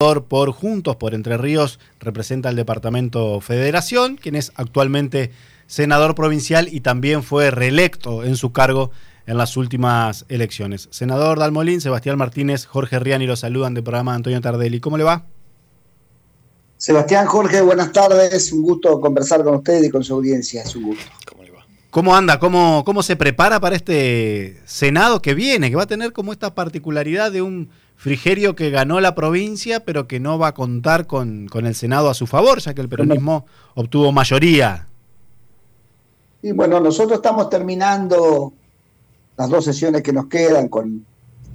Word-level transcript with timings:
por 0.00 0.52
Juntos 0.52 0.96
por 0.96 1.12
Entre 1.12 1.36
Ríos 1.36 1.78
representa 1.98 2.48
al 2.48 2.56
departamento 2.56 3.38
Federación, 3.42 4.16
quien 4.16 4.34
es 4.34 4.50
actualmente 4.54 5.30
senador 5.66 6.14
provincial 6.14 6.68
y 6.72 6.80
también 6.80 7.22
fue 7.22 7.50
reelecto 7.50 8.24
en 8.24 8.36
su 8.36 8.50
cargo 8.50 8.92
en 9.26 9.36
las 9.36 9.58
últimas 9.58 10.24
elecciones. 10.30 10.88
Senador 10.90 11.38
Dalmolín, 11.38 11.82
Sebastián 11.82 12.16
Martínez, 12.16 12.64
Jorge 12.64 12.98
Riani 12.98 13.26
los 13.26 13.40
saludan 13.40 13.74
del 13.74 13.84
programa 13.84 14.14
Antonio 14.14 14.40
Tardelli. 14.40 14.80
¿Cómo 14.80 14.96
le 14.96 15.04
va? 15.04 15.26
Sebastián, 16.78 17.26
Jorge, 17.26 17.60
buenas 17.60 17.92
tardes. 17.92 18.52
Un 18.52 18.62
gusto 18.62 18.98
conversar 19.02 19.44
con 19.44 19.56
usted 19.56 19.82
y 19.82 19.90
con 19.90 20.02
su 20.02 20.14
audiencia. 20.14 20.62
Es 20.62 20.74
un 20.76 20.84
gusto. 20.84 21.04
¿Cómo 21.28 21.42
le 21.42 21.50
va? 21.50 21.66
¿Cómo 21.90 22.16
anda? 22.16 22.38
¿Cómo, 22.38 22.84
¿Cómo 22.86 23.02
se 23.02 23.16
prepara 23.16 23.60
para 23.60 23.76
este 23.76 24.62
Senado 24.64 25.20
que 25.20 25.34
viene? 25.34 25.68
Que 25.68 25.76
va 25.76 25.82
a 25.82 25.86
tener 25.86 26.14
como 26.14 26.32
esta 26.32 26.54
particularidad 26.54 27.30
de 27.30 27.42
un 27.42 27.68
Frigerio 28.00 28.56
que 28.56 28.70
ganó 28.70 28.98
la 29.02 29.14
provincia, 29.14 29.84
pero 29.84 30.08
que 30.08 30.20
no 30.20 30.38
va 30.38 30.48
a 30.48 30.54
contar 30.54 31.06
con, 31.06 31.50
el 31.52 31.74
Senado 31.74 32.08
a 32.08 32.14
su 32.14 32.26
favor, 32.26 32.58
ya 32.58 32.72
que 32.72 32.80
el 32.80 32.88
peronismo 32.88 33.44
obtuvo 33.74 34.10
mayoría. 34.10 34.88
Y 36.40 36.52
bueno, 36.52 36.80
nosotros 36.80 37.18
estamos 37.18 37.50
terminando 37.50 38.54
las 39.36 39.50
dos 39.50 39.66
sesiones 39.66 40.02
que 40.02 40.14
nos 40.14 40.28
quedan 40.28 40.68
con 40.68 41.04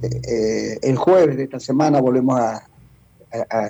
eh, 0.00 0.78
el 0.82 0.94
jueves 0.94 1.36
de 1.36 1.42
esta 1.42 1.58
semana 1.58 2.00
volvemos 2.00 2.38
a, 2.38 2.62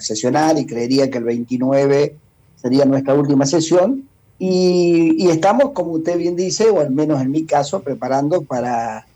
sesionar 0.00 0.58
y 0.58 0.66
creería 0.66 1.10
que 1.10 1.16
el 1.16 1.24
29 1.24 2.14
sería 2.56 2.84
nuestra 2.84 3.14
última 3.14 3.46
sesión 3.46 4.06
y, 4.38 5.30
estamos, 5.30 5.70
como 5.72 5.92
usted 5.92 6.18
bien 6.18 6.36
dice, 6.36 6.68
o 6.68 6.80
al 6.80 6.90
menos 6.90 7.22
en 7.22 7.30
mi 7.30 7.46
caso, 7.46 7.80
preparando 7.80 8.42
para 8.42 9.06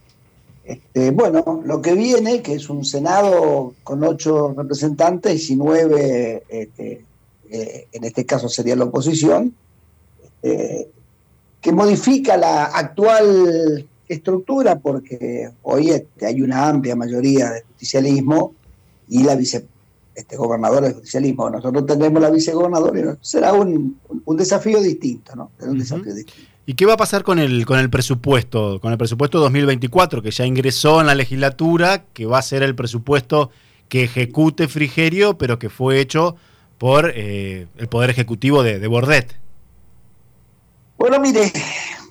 este, 0.70 1.10
bueno, 1.10 1.62
lo 1.64 1.82
que 1.82 1.94
viene, 1.94 2.42
que 2.42 2.54
es 2.54 2.70
un 2.70 2.84
Senado 2.84 3.74
con 3.82 4.04
ocho 4.04 4.54
representantes 4.56 5.50
y 5.50 5.56
nueve, 5.56 6.44
este, 6.48 7.04
eh, 7.50 7.88
en 7.90 8.04
este 8.04 8.24
caso 8.24 8.48
sería 8.48 8.76
la 8.76 8.84
oposición, 8.84 9.52
este, 10.22 10.88
que 11.60 11.72
modifica 11.72 12.36
la 12.36 12.66
actual 12.66 13.84
estructura 14.08 14.78
porque 14.78 15.50
hoy 15.62 15.90
hay 16.22 16.40
una 16.40 16.68
amplia 16.68 16.94
mayoría 16.94 17.50
de 17.50 17.62
justicialismo 17.62 18.54
y 19.08 19.24
la 19.24 19.34
vice 19.34 19.66
este, 20.14 20.36
gobernadora 20.36 20.86
del 20.86 20.94
justicialismo. 20.94 21.50
Nosotros 21.50 21.84
tendremos 21.84 22.22
la 22.22 22.30
vicegobernadora 22.30 23.00
y 23.00 23.26
será 23.26 23.54
un, 23.54 23.98
desafío 24.36 24.80
distinto, 24.80 25.34
¿no? 25.34 25.50
un 25.62 25.78
desafío 25.78 26.14
distinto. 26.14 26.48
¿Y 26.70 26.74
qué 26.74 26.86
va 26.86 26.92
a 26.92 26.96
pasar 26.96 27.24
con 27.24 27.40
el, 27.40 27.66
con 27.66 27.80
el 27.80 27.90
presupuesto? 27.90 28.78
Con 28.80 28.92
el 28.92 28.96
presupuesto 28.96 29.40
2024, 29.40 30.22
que 30.22 30.30
ya 30.30 30.46
ingresó 30.46 31.00
en 31.00 31.08
la 31.08 31.16
legislatura, 31.16 32.04
que 32.12 32.26
va 32.26 32.38
a 32.38 32.42
ser 32.42 32.62
el 32.62 32.76
presupuesto 32.76 33.50
que 33.88 34.04
ejecute 34.04 34.68
Frigerio, 34.68 35.36
pero 35.36 35.58
que 35.58 35.68
fue 35.68 35.98
hecho 35.98 36.36
por 36.78 37.10
eh, 37.12 37.66
el 37.76 37.88
Poder 37.88 38.10
Ejecutivo 38.10 38.62
de, 38.62 38.86
Bordet. 38.86 39.34
Bueno, 40.96 41.18
mire, 41.18 41.52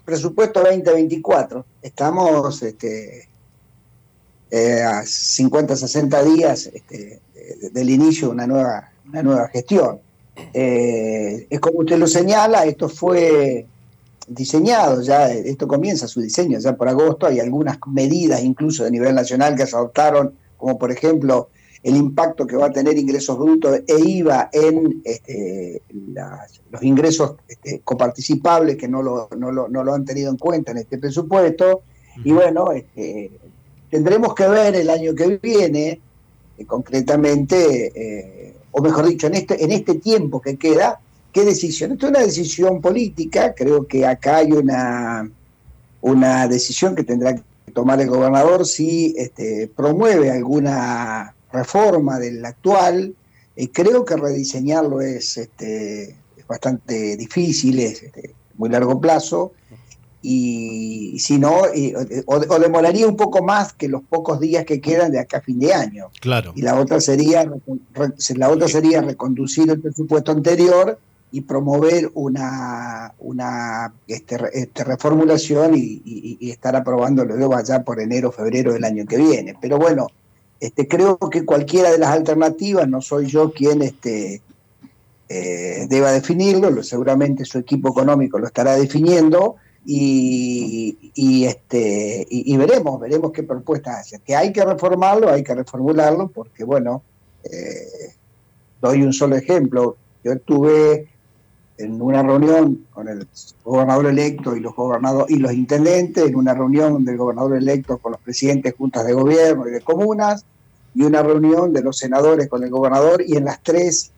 presupuesto 0.03 0.61
2024. 0.61 1.65
Estamos 1.81 2.61
este, 2.61 3.29
eh, 4.51 4.81
a 4.81 5.05
50, 5.05 5.77
60 5.77 6.23
días 6.25 6.69
este, 6.73 7.21
del 7.71 7.89
inicio 7.89 8.27
de 8.27 8.33
una 8.33 8.45
nueva, 8.45 8.91
una 9.07 9.23
nueva 9.23 9.47
gestión. 9.47 10.01
Eh, 10.53 11.47
es 11.49 11.59
como 11.61 11.79
usted 11.79 11.97
lo 11.97 12.07
señala, 12.07 12.65
esto 12.65 12.89
fue 12.89 13.65
diseñado, 14.29 15.01
ya 15.01 15.31
esto 15.31 15.67
comienza 15.67 16.07
su 16.07 16.21
diseño, 16.21 16.59
ya 16.59 16.75
por 16.75 16.87
agosto 16.87 17.25
hay 17.25 17.39
algunas 17.39 17.79
medidas 17.87 18.43
incluso 18.43 18.83
de 18.83 18.91
nivel 18.91 19.15
nacional 19.15 19.55
que 19.55 19.65
se 19.65 19.75
adoptaron, 19.75 20.33
como 20.57 20.77
por 20.77 20.91
ejemplo 20.91 21.49
el 21.81 21.95
impacto 21.95 22.45
que 22.45 22.55
va 22.55 22.67
a 22.67 22.71
tener 22.71 22.97
ingresos 22.97 23.37
brutos 23.37 23.81
e 23.87 23.99
IVA 23.99 24.49
en 24.51 25.01
este, 25.03 25.81
los 26.71 26.83
ingresos 26.83 27.35
este, 27.47 27.79
coparticipables 27.83 28.75
que 28.75 28.87
no 28.87 29.01
lo, 29.01 29.29
no, 29.37 29.51
lo, 29.51 29.93
han 29.93 30.05
tenido 30.05 30.29
en 30.29 30.37
cuenta 30.37 30.71
en 30.71 30.79
este 30.79 30.97
presupuesto. 30.97 31.83
Y 32.23 32.33
bueno, 32.33 32.71
este, 32.73 33.31
tendremos 33.89 34.35
que 34.35 34.47
ver 34.47 34.75
el 34.75 34.89
año 34.89 35.15
que 35.15 35.39
viene, 35.41 36.01
eh, 36.57 36.65
concretamente, 36.65 37.91
eh, 37.95 38.55
o 38.71 38.81
mejor 38.81 39.07
dicho, 39.07 39.27
en 39.27 39.35
este, 39.35 39.63
en 39.63 39.71
este 39.71 39.95
tiempo 39.95 40.41
que 40.41 40.57
queda, 40.57 40.99
¿Qué 41.31 41.45
decisión? 41.45 41.91
Esto 41.91 42.07
es 42.07 42.09
una 42.11 42.21
decisión 42.21 42.81
política, 42.81 43.53
creo 43.55 43.85
que 43.85 44.05
acá 44.05 44.37
hay 44.37 44.51
una, 44.51 45.29
una 46.01 46.47
decisión 46.47 46.95
que 46.95 47.03
tendrá 47.03 47.35
que 47.35 47.43
tomar 47.73 48.01
el 48.01 48.09
gobernador 48.09 48.65
si 48.65 49.13
este, 49.17 49.69
promueve 49.75 50.31
alguna 50.31 51.35
reforma 51.51 52.17
del 52.17 52.43
actual. 52.43 53.13
Eh, 53.55 53.69
creo 53.71 54.05
que 54.05 54.15
rediseñarlo 54.15 55.01
es, 55.01 55.37
este, 55.37 56.15
bastante 56.47 57.15
difícil, 57.15 57.79
es 57.79 58.03
este, 58.03 58.33
muy 58.57 58.69
largo 58.69 58.99
plazo, 58.99 59.53
y, 60.21 61.17
si 61.19 61.37
no, 61.37 61.61
o, 62.25 62.59
demoraría 62.59 63.07
un 63.07 63.15
poco 63.15 63.41
más 63.41 63.71
que 63.71 63.87
los 63.87 64.01
pocos 64.01 64.39
días 64.39 64.65
que 64.65 64.81
quedan 64.81 65.13
de 65.13 65.19
acá 65.19 65.37
a 65.37 65.41
fin 65.41 65.59
de 65.59 65.73
año. 65.73 66.09
Claro. 66.19 66.51
Y 66.55 66.61
la 66.61 66.75
otra 66.77 66.99
sería, 66.99 67.49
la 68.35 68.49
otra 68.49 68.67
sería 68.67 69.01
reconducir 69.01 69.69
el 69.69 69.79
presupuesto 69.79 70.33
anterior 70.33 70.99
y 71.31 71.41
promover 71.41 72.09
una, 72.15 73.13
una 73.19 73.93
este, 74.07 74.37
este 74.53 74.83
reformulación 74.83 75.73
y, 75.75 76.37
estar 76.49 76.75
aprobándolo 76.75 77.35
luego 77.35 77.55
allá 77.55 77.83
por 77.83 77.99
enero, 77.99 78.31
febrero 78.31 78.73
del 78.73 78.83
año 78.83 79.05
que 79.05 79.17
viene. 79.17 79.55
Pero 79.61 79.77
bueno, 79.77 80.07
este, 80.59 80.87
creo 80.87 81.17
que 81.17 81.45
cualquiera 81.45 81.91
de 81.91 81.99
las 81.99 82.09
alternativas, 82.09 82.87
no 82.87 83.01
soy 83.01 83.27
yo 83.27 83.53
quien 83.53 83.81
este, 83.81 84.41
eh, 85.29 85.85
deba 85.87 86.11
definirlo, 86.11 86.81
seguramente 86.81 87.45
su 87.45 87.59
equipo 87.59 87.89
económico 87.89 88.39
lo 88.39 88.47
estará 88.47 88.75
definiendo 88.75 89.57
y, 89.85 91.45
este, 91.45 92.25
y, 92.29 92.57
veremos, 92.57 92.99
veremos 92.99 93.31
qué 93.31 93.43
propuestas 93.43 93.99
hace. 93.99 94.19
Que 94.19 94.35
hay 94.35 94.51
que 94.51 94.63
reformarlo, 94.63 95.29
hay 95.29 95.43
que 95.43 95.55
reformularlo, 95.55 96.27
porque 96.29 96.63
bueno, 96.63 97.03
eh, 97.43 98.13
doy 98.81 99.03
un 99.03 99.13
solo 99.13 99.35
ejemplo. 99.35 99.97
Yo 100.23 100.33
estuve 100.33 101.07
en 101.79 102.01
una 102.01 102.21
reunión 102.21 102.85
con 102.91 103.07
el 103.07 103.25
gobernador 103.63 104.07
electo 104.07 104.55
y 104.55 104.59
los 104.59 104.75
gobernadores 104.75 105.35
y 105.35 105.39
los 105.39 105.53
intendentes, 105.53 106.27
en 106.27 106.35
una 106.35 106.53
reunión 106.53 107.05
del 107.05 107.17
gobernador 107.17 107.55
electo 107.55 107.97
con 107.97 108.11
los 108.11 108.21
presidentes 108.21 108.73
de 108.73 108.77
juntas 108.77 109.05
de 109.05 109.13
gobierno 109.13 109.67
y 109.67 109.71
de 109.71 109.81
comunas, 109.81 110.43
y 110.93 111.03
una 111.03 111.23
reunión 111.23 111.71
de 111.71 111.81
los 111.81 111.97
senadores 111.97 112.49
con 112.49 112.63
el 112.63 112.69
gobernador, 112.69 113.23
y 113.25 113.37
en 113.37 113.45
las 113.45 113.63
tres 113.63 114.11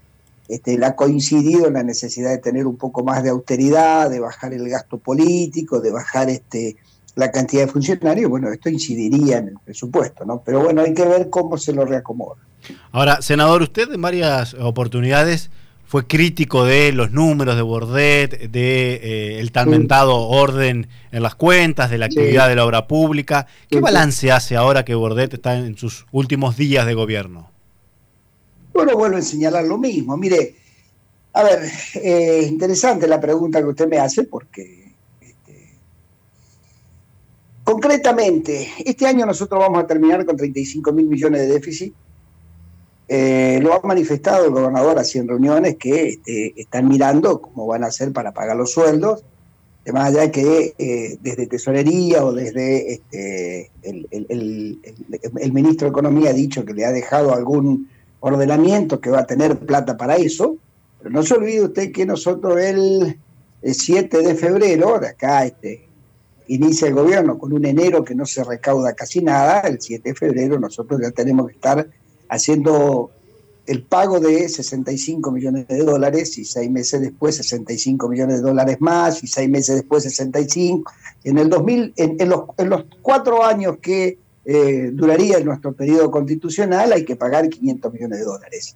este, 0.48 0.74
él 0.74 0.84
ha 0.84 0.96
coincidido 0.96 1.68
en 1.68 1.74
la 1.74 1.84
necesidad 1.84 2.32
de 2.32 2.40
tener 2.40 2.66
un 2.66 2.78
poco 2.78 3.04
más 3.04 3.24
de 3.24 3.30
austeridad, 3.30 4.10
de 4.10 4.20
bajar 4.20 4.54
el 4.54 4.68
gasto 4.68 4.98
político, 4.98 5.80
de 5.80 5.92
bajar 5.92 6.30
este, 6.30 6.78
la 7.16 7.32
cantidad 7.32 7.68
de 7.68 7.72
funcionarios. 7.72 8.30
Bueno, 8.30 8.52
esto 8.52 8.70
incidiría 8.70 9.38
en 9.38 9.50
el 9.50 9.60
presupuesto, 9.64 10.26
¿no? 10.26 10.42
Pero 10.44 10.64
bueno, 10.64 10.82
hay 10.82 10.96
que 10.96 11.06
ver 11.06 11.30
cómo 11.30 11.58
se 11.58 11.74
lo 11.74 11.86
reacomoda. 11.86 12.42
Ahora, 12.92 13.22
senador, 13.22 13.62
usted 13.62 13.92
en 13.94 14.02
varias 14.02 14.56
oportunidades 14.56 15.52
fue 15.92 16.08
crítico 16.08 16.64
de 16.64 16.94
los 16.94 17.12
números 17.12 17.58
de 17.58 17.62
Bordet, 17.62 18.50
de 18.50 18.94
eh, 18.94 19.40
el 19.42 19.52
tan 19.52 19.70
mentado 19.70 20.20
orden 20.20 20.88
en 21.12 21.22
las 21.22 21.36
cuentas, 21.36 21.90
de 21.90 21.98
la 21.98 22.06
actividad 22.06 22.48
de 22.48 22.56
la 22.56 22.66
obra 22.66 22.88
pública. 22.88 23.46
¿Qué 23.70 23.82
balance 23.82 24.32
hace 24.32 24.56
ahora 24.56 24.86
que 24.86 24.96
Bordet 24.96 25.34
está 25.34 25.58
en 25.58 25.76
sus 25.76 26.06
últimos 26.14 26.56
días 26.56 26.86
de 26.86 26.94
gobierno? 26.94 27.52
Bueno, 28.74 28.96
vuelvo 28.96 29.18
a 29.18 29.22
señalar 29.22 29.66
lo 29.66 29.78
mismo. 29.78 30.16
Mire, 30.16 30.56
a 31.34 31.44
ver, 31.44 31.60
eh, 31.96 32.46
interesante 32.48 33.06
la 33.06 33.20
pregunta 33.20 33.60
que 33.60 33.68
usted 33.68 33.90
me 33.90 33.98
hace 33.98 34.24
porque 34.24 34.94
este, 35.20 35.74
concretamente, 37.66 38.70
este 38.86 39.08
año 39.08 39.26
nosotros 39.26 39.60
vamos 39.60 39.84
a 39.84 39.88
terminar 39.88 40.26
con 40.26 40.38
35 40.38 40.94
mil 40.94 41.08
millones 41.08 41.42
de 41.42 41.48
déficit 41.48 41.94
eh, 43.14 43.60
lo 43.62 43.74
ha 43.74 43.82
manifestado 43.82 44.46
el 44.46 44.52
gobernador 44.52 44.98
así 44.98 45.20
en 45.20 45.28
reuniones 45.28 45.76
que 45.76 46.08
este, 46.12 46.54
están 46.56 46.88
mirando 46.88 47.42
cómo 47.42 47.68
van 47.68 47.84
a 47.84 47.88
hacer 47.88 48.14
para 48.14 48.32
pagar 48.32 48.56
los 48.56 48.72
sueldos, 48.72 49.26
de 49.84 49.92
más 49.92 50.08
allá 50.08 50.32
que 50.32 50.74
eh, 50.78 51.18
desde 51.22 51.46
tesorería 51.48 52.24
o 52.24 52.32
desde 52.32 52.94
este, 52.94 53.70
el, 53.82 55.52
ministro 55.52 55.88
de 55.88 55.90
Economía 55.90 56.30
ha 56.30 56.34
dicho 56.34 56.64
que 56.64 56.74
le 56.74 56.86
ha 56.86 56.94
dejado 56.94 57.34
algún 57.34 57.90
ordenamiento 58.22 59.02
que 59.02 59.10
va 59.10 59.20
a 59.20 59.28
tener 59.28 59.60
plata 59.60 59.98
para 59.98 60.16
eso, 60.16 60.56
pero 61.00 61.10
no 61.10 61.22
se 61.24 61.34
olvide 61.34 61.66
usted 61.66 61.92
que 61.92 62.06
nosotros 62.06 62.58
el, 62.62 63.20
7 63.62 64.22
de 64.22 64.36
febrero, 64.36 65.00
de 65.00 65.10
acá 65.10 65.46
este, 65.46 65.86
inicia 66.48 66.88
el 66.88 66.94
gobierno 66.94 67.38
con 67.38 67.52
un 67.52 67.66
enero 67.66 68.06
que 68.06 68.16
no 68.16 68.26
se 68.26 68.42
recauda 68.46 68.94
casi 68.94 69.22
nada, 69.22 69.60
el 69.68 69.82
7 69.82 70.08
de 70.08 70.16
febrero 70.16 70.58
nosotros 70.58 71.02
ya 71.02 71.12
tenemos 71.12 71.48
que 71.48 71.56
estar 71.56 71.86
haciendo 72.32 73.12
el 73.68 73.84
pago 73.84 74.20
de 74.20 74.50
65 74.50 75.32
millones 75.32 75.68
de 75.68 75.80
dólares 75.80 76.38
y 76.38 76.46
seis 76.46 76.72
meses 76.72 77.02
después 77.02 77.36
65 77.36 78.10
millones 78.10 78.38
de 78.38 78.42
dólares 78.42 78.78
más 78.80 79.24
y 79.24 79.28
seis 79.28 79.50
meses 79.50 79.76
después 79.76 80.04
65. 80.04 80.92
En 81.26 81.38
el 81.38 81.50
2000, 81.50 81.94
en, 81.98 82.30
los, 82.30 82.46
en 82.58 82.70
los, 82.70 82.86
cuatro 83.02 83.44
años 83.44 83.78
que 83.82 84.18
eh, 84.46 84.90
duraría 84.94 85.40
nuestro 85.42 85.74
periodo 85.74 86.10
constitucional 86.10 86.92
hay 86.94 87.06
que 87.06 87.16
pagar 87.16 87.48
500 87.50 87.94
millones 87.94 88.20
de 88.20 88.26
dólares. 88.26 88.76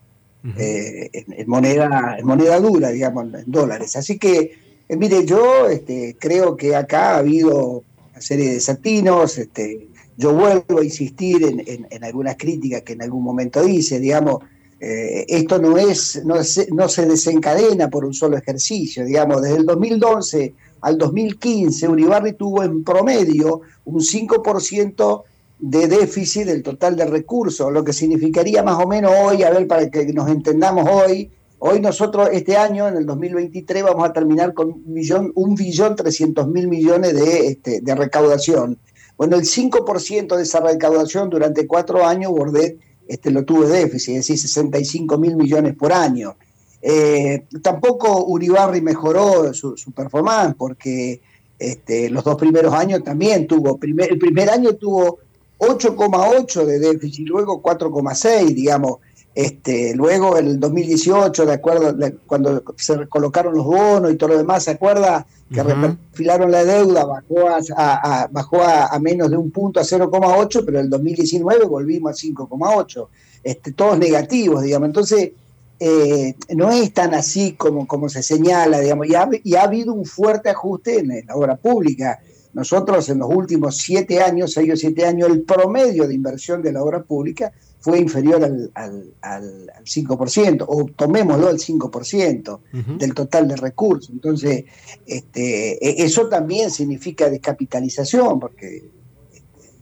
eh, 0.58 1.10
en, 1.14 1.50
moneda, 1.50 2.18
en 2.20 2.28
moneda 2.28 2.60
dura, 2.60 2.90
digamos, 2.90 3.34
en 3.34 3.52
dólares. 3.52 3.96
Así 3.96 4.20
que, 4.20 4.52
eh, 4.88 4.96
mire, 4.96 5.26
yo 5.26 5.68
este, 5.68 6.16
creo 6.20 6.56
que 6.56 6.76
acá 6.76 7.16
ha 7.16 7.18
habido 7.18 7.84
una 8.12 8.22
serie 8.22 8.50
de 8.50 8.54
desatinos, 8.56 9.40
este, 9.40 9.88
yo 10.18 10.34
vuelvo 10.34 10.80
a 10.80 10.84
insistir 10.84 11.44
en, 11.44 12.04
algunas 12.04 12.38
críticas 12.38 12.82
que 12.84 12.94
en 12.94 13.02
algún 13.02 13.24
momento 13.24 13.68
hice, 13.68 14.00
digamos, 14.00 14.40
eh, 14.80 15.26
esto 15.28 15.60
no 15.60 15.78
es, 15.78 16.24
no 16.26 16.44
se, 16.44 16.68
no 16.72 16.88
se 16.88 17.06
desencadena 17.06 17.90
por 17.90 18.06
un 18.06 18.14
solo 18.14 18.38
ejercicio, 18.38 19.06
digamos, 19.06 19.42
desde 19.42 19.58
el 19.58 19.66
2011 19.66 20.54
al 20.82 20.98
2015 21.00 21.88
Uribarri 21.88 22.34
tuvo 22.34 22.64
en 22.64 22.84
promedio 22.84 23.62
un 23.86 24.02
5% 24.02 25.24
de 25.58 25.88
déficit 25.88 26.46
del 26.46 26.62
total 26.62 26.96
de 26.96 27.06
recursos, 27.06 27.72
lo 27.72 27.84
que 27.84 27.92
significaría 27.92 28.62
más 28.62 28.84
o 28.84 28.88
menos 28.88 29.12
hoy, 29.20 29.42
a 29.44 29.50
ver, 29.50 29.68
para 29.68 29.90
que 29.90 30.06
nos 30.14 30.30
entendamos 30.30 30.88
hoy, 30.88 31.32
hoy 31.60 31.80
nosotros 31.80 32.30
este 32.32 32.56
año, 32.58 32.88
en 32.88 32.98
el 32.98 33.06
2023, 33.06 33.84
vamos 33.84 34.08
a 34.08 34.14
terminar 34.14 34.54
con 34.54 34.68
un 34.68 34.94
billón, 34.94 35.32
un 35.34 35.56
billón 35.56 35.96
trescientos 35.96 36.48
mil 36.48 36.68
millones 36.68 37.16
de, 37.16 37.48
este, 37.48 37.82
de 37.82 37.96
recaudación. 37.96 38.78
Bueno, 39.18 39.38
el 39.38 39.44
5% 39.44 40.36
de 40.36 40.44
esa 40.44 40.60
recaudación 40.60 41.30
durante 41.30 41.66
cuatro 41.66 42.06
años, 42.06 42.32
Bordet 42.32 42.78
este, 43.08 43.32
lo 43.32 43.46
tuvo 43.46 43.66
déficit, 43.66 44.16
es 44.16 44.28
decir, 44.28 44.38
65 44.38 45.18
mil 45.18 45.36
millones 45.36 45.76
por 45.76 45.94
año. 45.94 46.36
Eh, 46.82 47.46
tampoco 47.62 48.26
Uribarri 48.26 48.82
mejoró 48.82 49.54
su, 49.54 49.76
su 49.76 49.92
performance 49.92 50.56
porque 50.58 51.22
este, 51.58 52.10
los 52.10 52.24
dos 52.24 52.36
primeros 52.36 52.74
años 52.74 53.04
también 53.04 53.48
tuvo, 53.48 53.78
primer, 53.78 54.12
el 54.12 54.20
primer 54.20 54.50
año 54.50 54.74
tuvo 54.74 55.20
8,8 55.58 56.66
de 56.66 56.80
déficit, 56.80 57.28
luego 57.28 57.62
4,6, 57.62 58.54
digamos. 58.54 58.98
Este, 59.36 59.94
luego 59.94 60.38
el 60.38 60.62
2018, 60.62 61.46
de 61.46 61.54
acuerdo, 61.54 61.94
cuando 62.26 62.64
se 62.78 63.06
colocaron 63.08 63.54
los 63.54 63.66
bonos 63.66 64.14
y 64.14 64.16
todo 64.16 64.30
lo 64.30 64.38
demás, 64.38 64.64
¿se 64.64 64.72
acuerda? 64.72 65.28
Que 65.52 65.62
refilaron 65.62 66.50
la 66.50 66.64
deuda, 66.64 67.04
bajó 67.04 67.50
a, 67.50 68.30
bajó 68.32 68.64
a, 68.64 68.98
menos 69.00 69.30
de 69.30 69.36
un 69.36 69.52
punto, 69.52 69.82
a 69.82 69.84
0,8, 69.84 70.64
pero 70.66 70.80
en 70.80 70.86
el 70.86 70.90
2019 70.90 71.66
volvimos 71.66 72.12
a 72.12 72.26
5,8. 72.28 73.08
Este, 73.44 73.74
todos 73.74 74.00
negativos, 74.00 74.64
digamos. 74.64 74.88
Entonces, 74.88 75.34
eh, 75.82 76.36
no 76.56 76.72
es 76.72 76.94
tan 76.94 77.14
así 77.14 77.52
como, 77.54 77.86
como 77.86 78.08
se 78.08 78.24
señala, 78.24 78.80
digamos, 78.80 79.08
y 79.08 79.16
ha, 79.16 79.28
y 79.44 79.56
ha 79.56 79.64
habido 79.64 79.94
un 79.94 80.06
fuerte 80.06 80.50
ajuste 80.50 81.00
en 81.00 81.26
la 81.28 81.36
obra 81.36 81.58
pública. 81.58 82.22
Nosotros 82.54 83.10
en 83.10 83.20
los 83.20 83.30
últimos 83.30 83.78
siete 83.78 84.22
años, 84.24 84.54
seis 84.54 84.72
o 84.72 84.78
siete 84.78 85.06
años, 85.06 85.30
el 85.30 85.42
promedio 85.42 86.08
de 86.08 86.16
inversión 86.16 86.62
de 86.62 86.72
la 86.72 86.82
obra 86.82 87.04
pública 87.04 87.52
fue 87.86 88.00
inferior 88.00 88.44
al, 88.44 88.72
al, 88.74 89.14
al, 89.22 89.84
5%, 89.84 90.66
o 90.68 90.86
tomémoslo 90.96 91.50
al 91.50 91.60
5% 91.60 92.60
del 92.98 93.14
total 93.14 93.48
de 93.48 93.56
recursos. 93.58 94.10
Entonces, 94.10 94.66
este, 95.06 95.74
e, 95.88 96.04
eso 96.04 96.28
también 96.28 96.72
significa 96.72 97.30
descapitalización, 97.30 98.40
porque... 98.40 98.90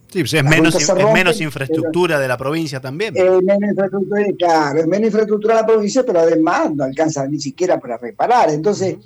Sí, 0.10 0.20
pues 0.20 0.34
es, 0.34 0.44
menos, 0.44 0.76
es 0.76 1.14
menos 1.14 1.40
infraestructura 1.40 2.20
de 2.20 2.28
la 2.28 2.38
provincia 2.38 2.82
también. 2.82 3.16
Es 3.16 3.42
menos 3.42 3.70
infraestructura, 3.70 4.26
claro, 4.38 4.80
es 4.82 4.88
menos 4.88 5.06
infraestructura 5.06 5.56
de 5.56 5.62
la 5.62 5.68
provincia, 5.68 6.04
pero 6.06 6.20
además 6.20 6.76
no 6.76 6.84
alcanza 6.84 7.26
ni 7.26 7.40
siquiera 7.40 7.80
para 7.80 7.98
reparar. 7.98 8.50
Entonces, 8.50 8.98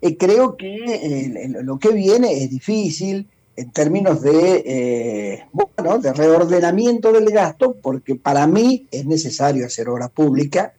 eh, 0.00 0.16
creo 0.16 0.56
que 0.56 0.74
eh, 0.74 1.48
lo 1.62 1.78
que 1.78 1.90
viene 1.90 2.44
es 2.44 2.48
difícil 2.48 3.28
en 3.58 3.72
términos 3.72 4.22
de, 4.22 4.62
eh, 4.64 5.46
bueno, 5.52 5.98
de 5.98 6.12
reordenamiento 6.12 7.12
del 7.12 7.30
gasto, 7.30 7.76
porque 7.82 8.14
para 8.14 8.46
mí 8.46 8.86
es 8.90 9.04
necesario 9.04 9.66
hacer 9.66 9.88
obra 9.88 10.08
pública, 10.08 10.74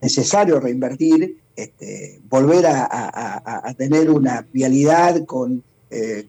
necesario 0.00 0.60
reinvertir, 0.60 1.38
este, 1.56 2.20
volver 2.28 2.66
a, 2.66 3.74
tener 3.76 4.10
una 4.10 4.46
vialidad 4.52 5.24
con 5.24 5.64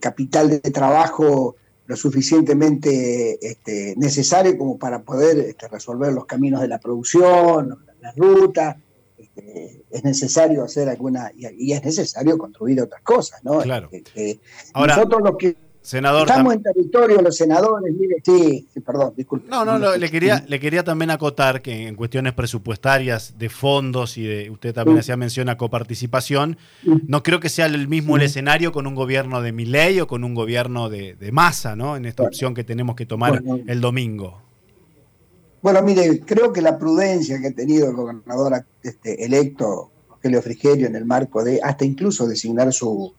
capital 0.00 0.48
de 0.50 0.58
trabajo 0.70 1.56
lo 1.88 1.96
suficientemente 1.96 3.38
este, 3.40 3.94
necesario 3.96 4.58
como 4.58 4.78
para 4.78 5.02
poder 5.02 5.38
este, 5.38 5.68
resolver 5.68 6.12
los 6.12 6.26
caminos 6.26 6.60
de 6.60 6.68
la 6.68 6.78
producción, 6.78 7.78
las 8.02 8.14
rutas, 8.14 8.76
este, 9.16 9.84
es 9.90 10.04
necesario 10.04 10.64
hacer 10.64 10.88
alguna, 10.90 11.32
y, 11.34 11.72
es 11.72 11.82
necesario 11.82 12.36
construir 12.36 12.82
otras 12.82 13.00
cosas, 13.02 13.42
¿no? 13.42 13.60
Claro. 13.60 13.88
Ahora, 14.74 14.96
nosotros 14.96 15.22
los 15.24 15.36
que 15.38 15.56
senador, 15.88 16.28
estamos 16.28 16.54
en 16.54 16.62
territorio, 16.62 17.22
los 17.22 17.34
senadores, 17.34 17.94
mire, 17.98 18.16
sí, 18.22 18.68
perdón, 18.84 19.14
disculpe. 19.16 19.48
No, 19.48 19.64
no, 19.64 19.96
le, 19.96 20.10
quería, 20.10 20.44
le 20.46 20.60
quería 20.60 20.84
también 20.84 21.10
acotar 21.10 21.62
que 21.62 21.88
en 21.88 21.94
cuestiones 21.94 22.34
presupuestarias, 22.34 23.38
de 23.38 23.48
fondos 23.48 24.18
y 24.18 24.24
de, 24.24 24.50
usted 24.50 24.74
también 24.74 24.98
hacía 24.98 25.16
mención 25.16 25.48
a 25.48 25.56
coparticipación, 25.56 26.58
no 27.06 27.22
creo 27.22 27.40
que 27.40 27.48
sea 27.48 27.66
el 27.66 27.88
mismo 27.88 28.16
el 28.16 28.22
escenario 28.22 28.70
con 28.70 28.86
un 28.86 28.94
gobierno 28.94 29.40
de 29.40 29.52
Miley 29.52 30.00
o 30.00 30.06
con 30.06 30.24
un 30.24 30.34
gobierno 30.34 30.90
de, 30.90 31.16
masa, 31.32 31.74
¿no? 31.74 31.96
En 31.96 32.04
esta 32.04 32.22
opción 32.22 32.54
que 32.54 32.64
tenemos 32.64 32.94
que 32.94 33.06
tomar 33.06 33.42
el 33.66 33.80
domingo. 33.80 34.42
Bueno, 35.62 35.82
mire, 35.82 36.20
creo 36.20 36.52
que 36.52 36.60
la 36.60 36.78
prudencia 36.78 37.40
que 37.40 37.48
ha 37.48 37.52
tenido 37.52 37.88
el 37.88 37.96
gobernador 37.96 38.64
este, 38.82 39.24
electo, 39.24 39.90
Rogelio 40.10 40.42
Frigerio, 40.42 40.86
en 40.86 40.96
el 40.96 41.06
marco 41.06 41.42
de 41.42 41.60
hasta 41.62 41.84
incluso 41.84 42.26
designar 42.26 42.72
su 42.72 43.14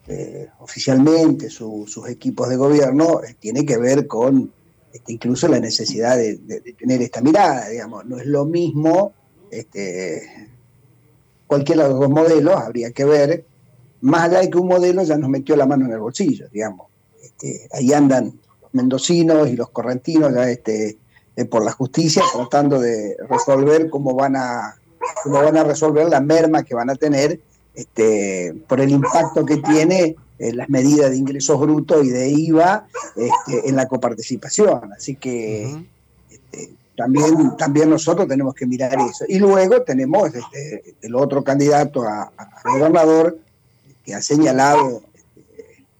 este, 0.00 0.50
oficialmente 0.58 1.50
sus 1.50 2.08
equipos 2.08 2.48
de 2.48 2.56
gobierno, 2.56 3.22
eh, 3.22 3.36
tiene 3.38 3.64
que 3.64 3.76
ver 3.76 4.06
con 4.06 4.52
este, 4.92 5.12
incluso 5.12 5.46
la 5.48 5.60
necesidad 5.60 6.16
de, 6.16 6.36
tener 6.78 7.02
esta 7.02 7.20
mirada, 7.20 7.68
digamos. 7.68 8.04
No 8.06 8.18
es 8.18 8.26
lo 8.26 8.44
mismo, 8.44 9.12
este, 9.50 10.48
cualquiera 11.46 11.84
de 11.84 11.90
los 11.90 12.00
dos 12.00 12.10
modelos 12.10 12.56
habría 12.56 12.92
que 12.92 13.04
ver, 13.04 13.44
más 14.00 14.24
allá 14.24 14.40
de 14.40 14.50
que 14.50 14.58
un 14.58 14.68
modelo 14.68 15.02
ya 15.02 15.16
nos 15.16 15.30
metió 15.30 15.54
la 15.56 15.66
mano 15.66 15.86
en 15.86 15.92
el 15.92 16.00
bolsillo, 16.00 16.48
digamos. 16.50 16.88
Este, 17.22 17.68
ahí 17.72 17.92
andan 17.92 18.40
los 18.62 18.74
mendocinos 18.74 19.48
y 19.48 19.56
los 19.56 19.70
correntinos 19.70 20.32
ya 20.34 20.50
este, 20.50 20.98
eh, 21.36 21.44
por 21.44 21.64
la 21.64 21.72
justicia, 21.72 22.22
tratando 22.32 22.80
de 22.80 23.16
resolver 23.28 23.90
cómo 23.90 24.14
van 24.14 24.36
a 24.36 24.76
cómo 25.22 25.42
van 25.42 25.56
a 25.56 25.64
resolver 25.64 26.08
la 26.08 26.20
merma 26.20 26.62
que 26.62 26.74
van 26.74 26.90
a 26.90 26.94
tener 26.94 27.40
este, 27.80 28.54
por 28.68 28.78
el 28.80 28.90
impacto 28.90 29.46
que 29.46 29.56
tiene 29.56 30.14
eh, 30.38 30.52
las 30.52 30.68
medidas 30.68 31.10
de 31.10 31.16
ingresos 31.16 31.58
brutos 31.58 32.04
y 32.04 32.10
de 32.10 32.28
IVA 32.28 32.86
este, 33.16 33.68
en 33.68 33.76
la 33.76 33.88
coparticipación. 33.88 34.92
Así 34.92 35.16
que 35.16 35.82
este, 36.30 36.74
también, 36.94 37.56
también 37.56 37.88
nosotros 37.88 38.28
tenemos 38.28 38.54
que 38.54 38.66
mirar 38.66 38.92
eso. 39.00 39.24
Y 39.28 39.38
luego 39.38 39.80
tenemos 39.82 40.34
este, 40.34 40.94
el 41.00 41.14
otro 41.14 41.42
candidato 41.42 42.02
a, 42.02 42.30
gobernador 42.64 43.38
que 44.04 44.14
ha 44.14 44.20
señalado 44.20 45.02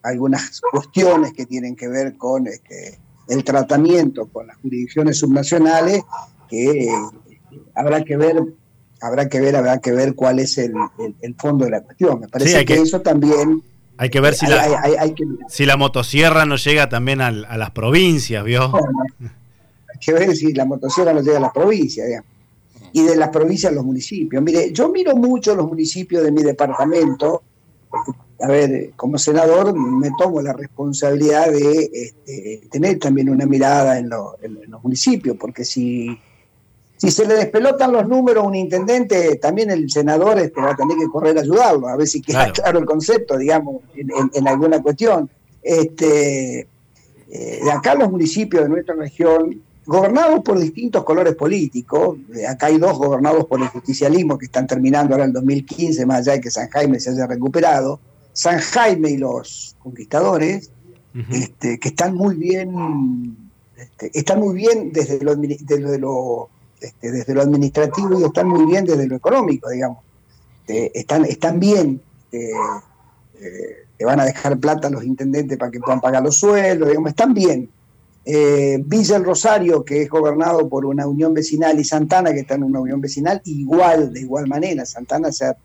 algunas 0.02 0.60
cuestiones 0.72 1.32
que 1.32 1.46
tienen 1.46 1.76
que 1.76 1.88
ver 1.88 2.18
con 2.18 2.46
este, 2.46 2.98
el 3.28 3.42
tratamiento 3.42 4.26
con 4.26 4.48
las 4.48 4.56
jurisdicciones 4.58 5.18
subnacionales, 5.18 6.02
que 6.46 6.84
eh, 6.84 6.92
habrá 7.74 8.04
que 8.04 8.18
ver, 8.18 8.42
habrá 9.00 9.28
que 9.28 9.40
ver, 9.40 9.56
habrá 9.56 9.78
que 9.78 9.92
ver 9.92 10.14
cuál 10.14 10.38
es 10.38 10.58
el, 10.58 10.74
fondo 11.38 11.64
de 11.64 11.70
la 11.70 11.80
cuestión. 11.82 12.20
Me 12.20 12.28
parece 12.28 12.64
que, 12.64 12.74
eso 12.74 13.00
también 13.00 13.62
hay 14.00 14.08
que 14.08 14.20
ver 14.20 14.34
si, 14.34 14.46
la, 14.46 15.12
si 15.48 15.66
la 15.66 15.76
motosierra 15.76 16.46
no 16.46 16.56
llega 16.56 16.88
también 16.88 17.20
a 17.20 17.30
las 17.30 17.70
provincias, 17.72 18.42
¿vio? 18.44 18.72
hay 18.74 19.98
que 20.00 20.12
ver 20.14 20.34
si 20.34 20.54
la 20.54 20.64
motosierra 20.64 21.12
no 21.12 21.20
llega 21.20 21.36
a 21.36 21.40
las 21.40 21.52
provincias, 21.52 22.08
Y 22.92 23.02
de 23.02 23.16
las 23.16 23.28
provincias 23.28 23.72
a 23.72 23.74
los 23.74 23.84
municipios. 23.84 24.42
Mire, 24.42 24.72
yo 24.72 24.88
miro 24.88 25.14
mucho 25.16 25.54
los 25.54 25.66
municipios 25.66 26.24
de 26.24 26.32
mi 26.32 26.42
departamento, 26.42 27.42
a 28.40 28.48
ver, 28.48 28.92
como 28.96 29.18
senador 29.18 29.76
me 29.76 30.10
tomo 30.18 30.40
la 30.40 30.54
responsabilidad 30.54 31.50
de 31.50 31.90
este, 31.92 32.68
tener 32.70 32.98
también 32.98 33.28
una 33.28 33.44
mirada 33.44 33.98
en, 33.98 34.08
los 34.08 34.82
municipios, 34.82 35.36
porque 35.38 35.64
si, 35.64 36.18
si 37.00 37.10
se 37.10 37.26
le 37.26 37.34
despelotan 37.34 37.92
los 37.92 38.06
números 38.06 38.44
a 38.44 38.46
un 38.46 38.54
intendente, 38.54 39.36
también 39.36 39.70
el 39.70 39.90
senador 39.90 40.38
este, 40.38 40.60
va 40.60 40.72
a 40.72 40.76
tener 40.76 40.98
que 40.98 41.08
correr 41.08 41.38
a 41.38 41.40
ayudarlo, 41.40 41.88
a 41.88 41.96
ver 41.96 42.06
si 42.06 42.20
queda 42.20 42.52
claro, 42.52 42.78
el 42.78 42.84
concepto, 42.84 43.38
digamos, 43.38 43.82
en, 43.94 44.46
alguna 44.46 44.82
cuestión. 44.82 45.30
Este, 45.62 46.60
eh, 47.30 47.60
de 47.64 47.72
acá 47.72 47.94
los 47.94 48.10
municipios 48.10 48.64
de 48.64 48.68
nuestra 48.68 48.94
región, 48.96 49.62
gobernados 49.86 50.40
por 50.40 50.58
distintos 50.58 51.02
colores 51.04 51.34
políticos, 51.36 52.18
acá 52.46 52.66
hay 52.66 52.76
dos 52.76 52.98
gobernados 52.98 53.46
por 53.46 53.62
el 53.62 53.68
justicialismo 53.68 54.36
que 54.36 54.44
están 54.44 54.66
terminando 54.66 55.14
ahora 55.14 55.24
el 55.24 55.32
2015, 55.32 56.04
más 56.04 56.18
allá 56.18 56.32
de 56.32 56.42
que 56.42 56.50
San 56.50 56.68
Jaime 56.68 57.00
se 57.00 57.12
haya 57.12 57.26
recuperado, 57.26 57.98
San 58.34 58.58
Jaime 58.58 59.12
y 59.12 59.16
los 59.16 59.74
conquistadores, 59.78 60.70
este, 61.32 61.78
que 61.78 61.88
están 61.88 62.14
muy 62.14 62.36
bien, 62.36 63.38
este, 63.74 64.10
están 64.12 64.38
muy 64.38 64.54
bien 64.54 64.92
desde 64.92 65.24
lo, 65.24 65.34
desde, 65.34 65.98
lo, 65.98 66.50
este, 66.80 67.10
desde 67.12 67.34
lo 67.34 67.42
administrativo 67.42 68.18
y 68.18 68.24
están 68.24 68.48
muy 68.48 68.64
bien 68.66 68.84
desde 68.84 69.06
lo 69.06 69.16
económico, 69.16 69.68
digamos. 69.70 69.98
están, 70.66 71.24
están 71.24 71.58
bien, 71.58 72.00
eh, 72.32 72.50
le 73.98 74.04
van 74.04 74.20
a 74.20 74.24
dejar 74.24 74.58
plata 74.58 74.88
a 74.88 74.90
los 74.90 75.04
intendentes 75.04 75.58
para 75.58 75.70
que 75.70 75.80
puedan 75.80 76.00
pagar 76.00 76.22
los 76.22 76.36
sueldos, 76.36 76.88
digamos, 76.88 77.10
están 77.10 77.34
bien. 77.34 77.68
eh, 78.24 78.80
Villa 78.84 79.16
el 79.16 79.24
Rosario, 79.24 79.84
que 79.84 80.02
es 80.02 80.08
gobernado 80.08 80.68
por 80.68 80.84
una 80.86 81.06
unión 81.06 81.34
vecinal, 81.34 81.78
y 81.80 81.84
Santana, 81.84 82.32
que 82.32 82.40
está 82.40 82.54
en 82.54 82.64
una 82.64 82.80
unión 82.80 83.00
vecinal, 83.00 83.40
igual, 83.44 84.12
de 84.12 84.20
igual 84.20 84.46
manera. 84.46 84.84
Santana 84.84 85.32
se 85.32 85.46
ha 85.46 85.56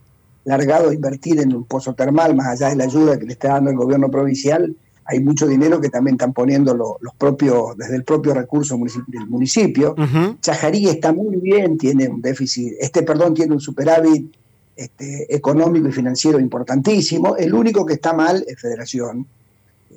largado 0.45 0.89
a 0.89 0.93
invertir 0.93 1.39
en 1.39 1.55
un 1.55 1.65
pozo 1.65 1.93
termal, 1.93 2.35
más 2.35 2.47
allá 2.47 2.69
de 2.69 2.75
la 2.77 2.85
ayuda 2.85 3.19
que 3.19 3.25
le 3.25 3.33
está 3.33 3.49
dando 3.49 3.71
el 3.71 3.77
gobierno 3.77 4.09
provincial, 4.09 4.75
hay 5.05 5.19
mucho 5.19 5.47
dinero 5.47 5.79
que 5.79 5.89
también 5.89 6.15
están 6.15 6.33
poniendo 6.33 6.73
los 6.73 7.13
propios, 7.17 7.77
desde 7.77 7.95
el 7.95 8.03
propio 8.03 8.33
recurso 8.33 8.77
del 9.07 9.27
municipio. 9.27 9.95
Chajarí 10.41 10.89
está 10.89 11.13
muy 11.13 11.37
bien, 11.37 11.77
tiene 11.77 12.07
un 12.07 12.21
déficit, 12.21 12.73
este 12.79 13.03
perdón, 13.03 13.33
tiene 13.33 13.53
un 13.53 13.61
superávit 13.61 14.35
este, 14.75 15.33
económico 15.33 15.87
y 15.87 15.91
financiero 15.91 16.39
importantísimo. 16.39 17.37
El 17.37 17.53
único 17.53 17.85
que 17.85 17.93
está 17.93 18.13
mal 18.13 18.43
es 18.47 18.59
Federación, 18.59 19.27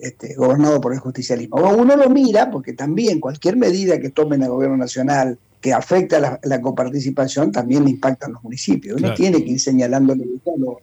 este, 0.01 0.35
gobernado 0.35 0.81
por 0.81 0.93
el 0.93 1.01
justicialismo. 1.01 1.57
Uno 1.57 1.97
lo 1.97 2.11
mira 2.11 2.51
porque 2.51 2.75
también 2.75 3.19
cualquier 3.19 3.57
medida 3.57 3.99
que 3.99 4.11
tomen 4.11 4.43
el 4.43 4.51
gobierno 4.51 4.77
nacional 4.77 5.39
que 5.61 5.73
afecta 5.73 6.19
a 6.19 6.41
la, 6.41 6.61
coparticipación 6.61 7.51
también 7.51 7.85
le 7.85 7.91
impacta 7.91 8.27
a 8.27 8.29
los 8.29 8.43
municipios. 8.45 9.01
Uno 9.01 9.13
tiene 9.15 9.43
que 9.43 9.53
ir 9.53 9.61
señalándole 9.61 10.25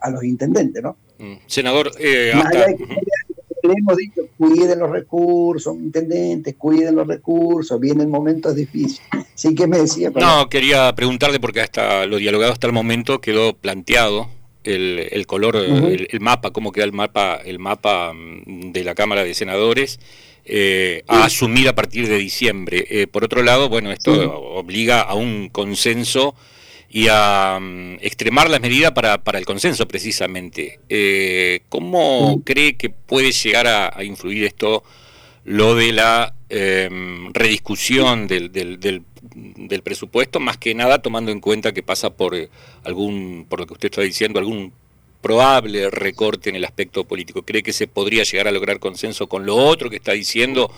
a 0.02 0.10
los, 0.10 0.24
intendentes, 0.24 0.84
¿no? 0.84 0.98
Mm. 1.18 1.36
Senador, 1.48 1.92
eh, 1.98 2.34
le 3.68 3.74
hemos 3.78 3.98
dicho, 3.98 4.22
cuiden 4.38 4.80
los 4.80 4.90
recursos, 4.90 5.76
intendentes, 5.76 6.56
cuiden 6.56 6.96
los 6.96 7.08
recursos, 7.08 7.80
vienen 7.80 8.10
momentos 8.10 8.56
difíciles. 8.56 9.08
Sí 9.34 9.54
que 9.54 9.68
me 9.68 9.80
decía. 9.80 10.12
No, 10.16 10.50
quería 10.50 10.94
preguntarle 10.96 11.40
porque 11.40 11.62
hasta 11.62 12.06
lo 12.06 12.18
dialogado 12.18 12.54
hasta 12.54 12.68
el 12.68 12.74
momento 12.74 13.20
quedó 13.20 13.54
planteado 13.54 14.30
el, 14.64 15.26
color, 15.28 15.56
el, 15.58 16.20
mapa, 16.20 16.52
cómo 16.52 16.72
queda 16.72 16.86
el 16.86 16.94
mapa, 16.94 17.36
el 17.44 17.60
mapa 17.60 18.14
mm, 18.14 18.72
de 18.72 18.84
la 18.84 18.96
Cámara 18.96 19.24
de 19.24 19.34
Senadores. 19.34 20.00
Eh, 20.48 21.04
a 21.08 21.24
asumir 21.26 21.68
a 21.68 21.74
partir 21.74 22.08
de 22.08 22.20
diciembre. 22.20 22.86
Eh, 22.90 23.08
por 23.08 23.24
otro 23.24 23.42
lado, 23.42 23.68
bueno, 23.68 23.92
esto 23.92 24.14
obliga 24.40 25.02
a 25.02 25.16
un 25.16 25.50
consenso 25.50 26.36
y 26.96 27.10
a 27.12 27.60
mm, 27.60 27.96
extremar 28.00 28.50
las 28.50 28.62
medidas 28.62 28.94
para, 28.94 29.22
para, 29.22 29.38
el 29.38 29.46
consenso 29.46 29.86
precisamente. 29.86 30.80
Eh, 30.88 31.60
¿Cómo 31.68 32.42
cree 32.46 32.78
que 32.78 32.90
puede 32.90 33.34
llegar 33.34 33.68
a, 33.68 34.02
influir 34.06 34.46
esto, 34.46 34.82
lo 35.44 35.76
de 35.76 35.92
la 35.92 36.34
em, 36.48 37.34
rediscusión 37.34 38.28
del, 38.28 38.50
del, 38.54 38.80
del, 38.80 39.82
presupuesto, 39.82 40.40
más 40.40 40.58
que 40.58 40.74
nada 40.74 41.02
tomando 41.02 41.34
en 41.34 41.42
cuenta 41.42 41.74
que 41.74 41.84
pasa 41.84 42.12
por 42.12 42.34
eh, 42.34 42.48
algún, 42.86 43.46
por 43.50 43.60
lo 43.60 43.68
que 43.68 43.74
usted 43.74 43.90
está 43.90 44.02
diciendo, 44.02 44.40
algún 44.40 44.72
probable 45.20 45.90
recorte 45.90 46.50
en 46.50 46.56
el 46.56 46.64
aspecto 46.64 47.04
político? 47.04 47.42
¿Cree 47.42 47.62
que 47.62 47.74
se 47.74 47.88
podría 47.88 48.24
llegar 48.24 48.48
a 48.48 48.54
lograr 48.54 48.80
consenso 48.80 49.28
con 49.28 49.46
lo 49.46 49.58
otro 49.58 49.90
que 49.90 49.98
está 49.98 50.14
diciendo? 50.14 50.72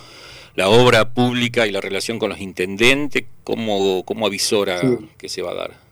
la 0.56 0.70
obra 0.70 1.14
pública 1.14 1.68
y 1.68 1.72
la 1.72 1.82
relación 1.82 2.18
con 2.18 2.30
los 2.30 2.40
intendentes, 2.42 3.26
¿cómo, 3.44 4.04
cómo 4.06 4.26
avisora 4.26 4.82
que 5.20 5.30
se 5.30 5.44
va 5.44 5.52
a 5.52 5.54
dar? 5.54 5.87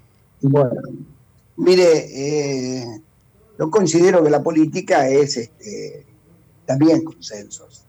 Bueno, 0.48 0.80
mire, 1.58 2.06
eh, 2.14 3.02
yo 3.58 3.72
considero 3.72 4.24
que 4.24 4.30
la 4.30 4.44
política 4.44 5.10
es 5.10 5.38
este, 5.38 6.06
también 6.68 7.04
consensos. 7.04 7.84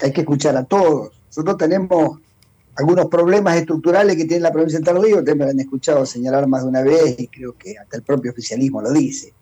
Hay 0.00 0.12
que 0.12 0.22
escuchar 0.22 0.56
a 0.56 0.64
todos. 0.64 1.12
Nosotros 1.28 1.56
tenemos 1.56 2.18
algunos 2.74 3.06
problemas 3.06 3.56
estructurales 3.58 4.16
que 4.16 4.24
tiene 4.24 4.40
la 4.40 4.50
provincia 4.50 4.80
de 4.80 4.84
Tardío, 4.84 5.18
ustedes 5.18 5.38
me 5.38 5.44
han 5.44 5.60
escuchado 5.60 6.04
señalar 6.04 6.48
más 6.48 6.62
de 6.62 6.68
una 6.68 6.82
vez 6.82 7.14
y 7.16 7.28
creo 7.28 7.56
que 7.56 7.78
hasta 7.78 7.98
el 7.98 8.02
propio 8.02 8.32
oficialismo 8.32 8.82
lo 8.82 8.90
dice. 8.90 9.32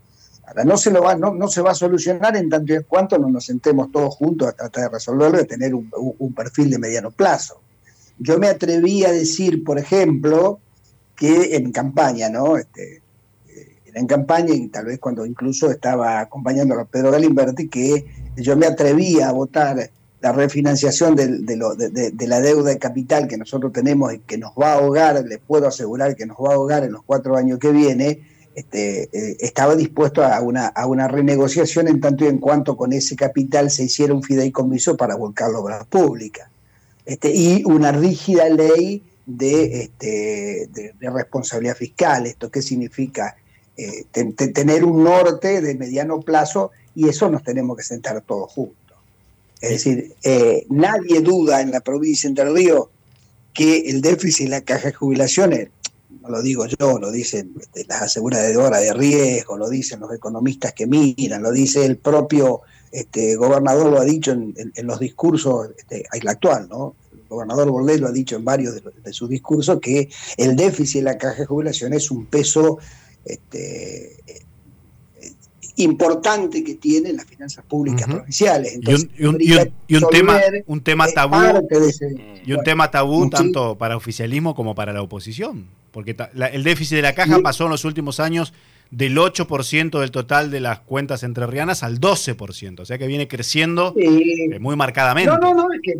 Ahora, 0.46 0.64
no 0.64 0.76
se, 0.76 0.90
lo 0.90 1.02
va, 1.02 1.14
no, 1.14 1.32
no 1.32 1.48
se 1.48 1.62
va 1.62 1.70
a 1.70 1.74
solucionar 1.74 2.36
en 2.36 2.50
tanto 2.50 2.74
y 2.74 2.76
en 2.76 2.82
cuanto 2.82 3.16
no 3.16 3.30
nos 3.30 3.46
sentemos 3.46 3.90
todos 3.90 4.14
juntos 4.14 4.46
a 4.48 4.52
tratar 4.52 4.84
de 4.84 4.90
resolverlo 4.90 5.40
y 5.40 5.46
tener 5.46 5.74
un, 5.74 5.90
un 6.18 6.34
perfil 6.34 6.68
de 6.68 6.78
mediano 6.78 7.12
plazo. 7.12 7.62
Yo 8.18 8.38
me 8.38 8.48
atreví 8.48 9.06
a 9.06 9.12
decir, 9.12 9.64
por 9.64 9.78
ejemplo, 9.78 10.60
que 11.18 11.56
en 11.56 11.72
campaña, 11.72 12.28
¿no? 12.28 12.56
Este, 12.56 13.02
eh, 13.48 13.76
era 13.84 14.00
en 14.00 14.06
campaña 14.06 14.54
y 14.54 14.68
tal 14.68 14.86
vez 14.86 15.00
cuando 15.00 15.26
incluso 15.26 15.70
estaba 15.70 16.20
acompañando 16.20 16.78
a 16.78 16.84
Pedro 16.84 17.10
Galimberti, 17.10 17.68
que 17.68 18.06
yo 18.36 18.56
me 18.56 18.66
atrevía 18.66 19.28
a 19.28 19.32
votar 19.32 19.90
la 20.20 20.32
refinanciación 20.32 21.14
de, 21.16 22.26
la 22.26 22.40
deuda 22.40 22.70
de 22.70 22.78
capital 22.78 23.28
que 23.28 23.36
nosotros 23.36 23.72
tenemos 23.72 24.14
y 24.14 24.18
que 24.20 24.38
nos 24.38 24.52
va 24.52 24.72
a 24.72 24.74
ahogar, 24.74 25.24
les 25.24 25.38
puedo 25.38 25.66
asegurar 25.66 26.16
que 26.16 26.26
nos 26.26 26.36
va 26.38 26.52
a 26.52 26.54
ahogar 26.54 26.84
en 26.84 26.92
los 26.92 27.02
cuatro 27.04 27.36
años 27.36 27.58
que 27.58 27.70
viene, 27.70 28.20
este, 28.54 29.04
eh, 29.12 29.36
estaba 29.38 29.76
dispuesto 29.76 30.24
a 30.24 30.40
una, 30.40 31.08
renegociación 31.08 31.86
en 31.86 32.00
tanto 32.00 32.24
y 32.24 32.28
en 32.28 32.38
cuanto 32.38 32.76
con 32.76 32.92
ese 32.92 33.14
capital 33.14 33.70
se 33.70 33.84
hiciera 33.84 34.12
un 34.12 34.22
fideicomiso 34.22 34.96
para 34.96 35.14
volcar 35.14 35.50
la 35.50 35.58
obras 35.58 35.84
públicas. 35.86 36.48
Este, 37.06 37.32
y 37.32 37.62
una 37.64 37.92
rígida 37.92 38.48
ley 38.48 39.02
de, 39.28 39.82
este, 39.82 40.68
de, 40.72 41.10
responsabilidad 41.10 41.76
fiscal. 41.76 42.26
¿Esto 42.26 42.50
qué 42.50 42.62
significa? 42.62 43.36
Eh, 43.76 44.06
tener 44.10 44.84
un 44.84 45.04
norte 45.04 45.60
de 45.60 45.76
mediano 45.76 46.20
plazo 46.20 46.72
y 46.96 47.08
eso 47.08 47.30
nos 47.30 47.44
tenemos 47.44 47.76
que 47.76 47.84
sentar 47.84 48.20
todos 48.22 48.50
juntos. 48.50 48.96
Es 49.60 49.70
decir, 49.70 50.16
eh, 50.24 50.66
nadie 50.68 51.20
duda 51.20 51.60
en 51.60 51.70
la 51.70 51.80
provincia 51.80 52.28
de 52.28 52.30
Entre 52.30 52.52
Ríos 52.52 52.88
que 53.52 53.90
el 53.90 54.00
déficit 54.00 54.46
en 54.46 54.50
la 54.50 54.60
caja 54.62 54.88
de 54.88 54.94
jubilaciones, 54.94 55.68
no 56.22 56.28
lo 56.28 56.42
digo 56.42 56.66
yo, 56.66 56.98
lo 56.98 57.12
dicen 57.12 57.54
este, 57.60 57.84
las 57.86 58.02
aseguradoras 58.02 58.80
de 58.80 58.94
riesgo, 58.94 59.56
lo 59.56 59.68
dicen 59.68 60.00
los 60.00 60.12
economistas 60.12 60.72
que 60.72 60.86
miran, 60.86 61.42
lo 61.42 61.52
dice 61.52 61.84
el 61.84 61.98
propio 61.98 62.62
este, 62.90 63.36
gobernador, 63.36 63.92
lo 63.92 64.00
ha 64.00 64.04
dicho 64.04 64.32
en, 64.32 64.72
los 64.86 64.98
discursos, 64.98 65.70
este, 65.78 66.04
actual, 66.10 66.68
¿no? 66.68 66.96
Gobernador 67.28 67.70
Bordet 67.70 68.00
lo 68.00 68.08
ha 68.08 68.12
dicho 68.12 68.36
en 68.36 68.44
varios 68.44 68.74
de, 68.74 69.12
sus 69.12 69.28
discursos, 69.28 69.78
que 69.80 70.08
el 70.36 70.56
déficit 70.56 71.00
de 71.00 71.04
la 71.04 71.18
caja 71.18 71.40
de 71.40 71.46
jubilación 71.46 71.92
es 71.92 72.10
un 72.10 72.26
peso 72.26 72.78
este, 73.24 74.16
importante 75.78 76.64
que 76.64 76.74
tienen 76.74 77.16
las 77.16 77.26
finanzas 77.26 77.64
públicas 77.64 78.06
provinciales. 78.06 78.78
y 79.16 79.24
un, 79.24 80.08
tema, 80.10 80.40
un 80.66 80.80
tema 80.80 81.06
tabú, 81.08 81.36
y 82.44 82.52
un 82.52 82.62
tema 82.64 82.90
tabú 82.90 83.30
tanto 83.30 83.76
para 83.76 83.96
oficialismo 83.96 84.54
como 84.54 84.74
para 84.74 84.92
la 84.92 85.02
oposición, 85.02 85.66
porque 85.92 86.16
el 86.52 86.64
déficit 86.64 86.96
de 86.96 87.02
la 87.02 87.14
caja 87.14 87.38
pasó 87.40 87.64
en 87.64 87.70
los 87.70 87.84
últimos 87.84 88.20
años 88.20 88.52
del 88.90 89.16
8% 89.16 90.00
del 90.00 90.10
total 90.10 90.50
de 90.50 90.60
las 90.60 90.80
cuentas 90.80 91.22
entrerrianas 91.22 91.82
al 91.82 92.00
12%, 92.00 92.80
o 92.80 92.84
sea 92.84 92.98
que 92.98 93.06
viene 93.06 93.28
creciendo 93.28 93.94
eh, 93.96 94.58
muy 94.58 94.76
marcadamente. 94.76 95.30
No, 95.30 95.38
no, 95.38 95.54
no, 95.54 95.72
es 95.72 95.80
que 95.82 95.98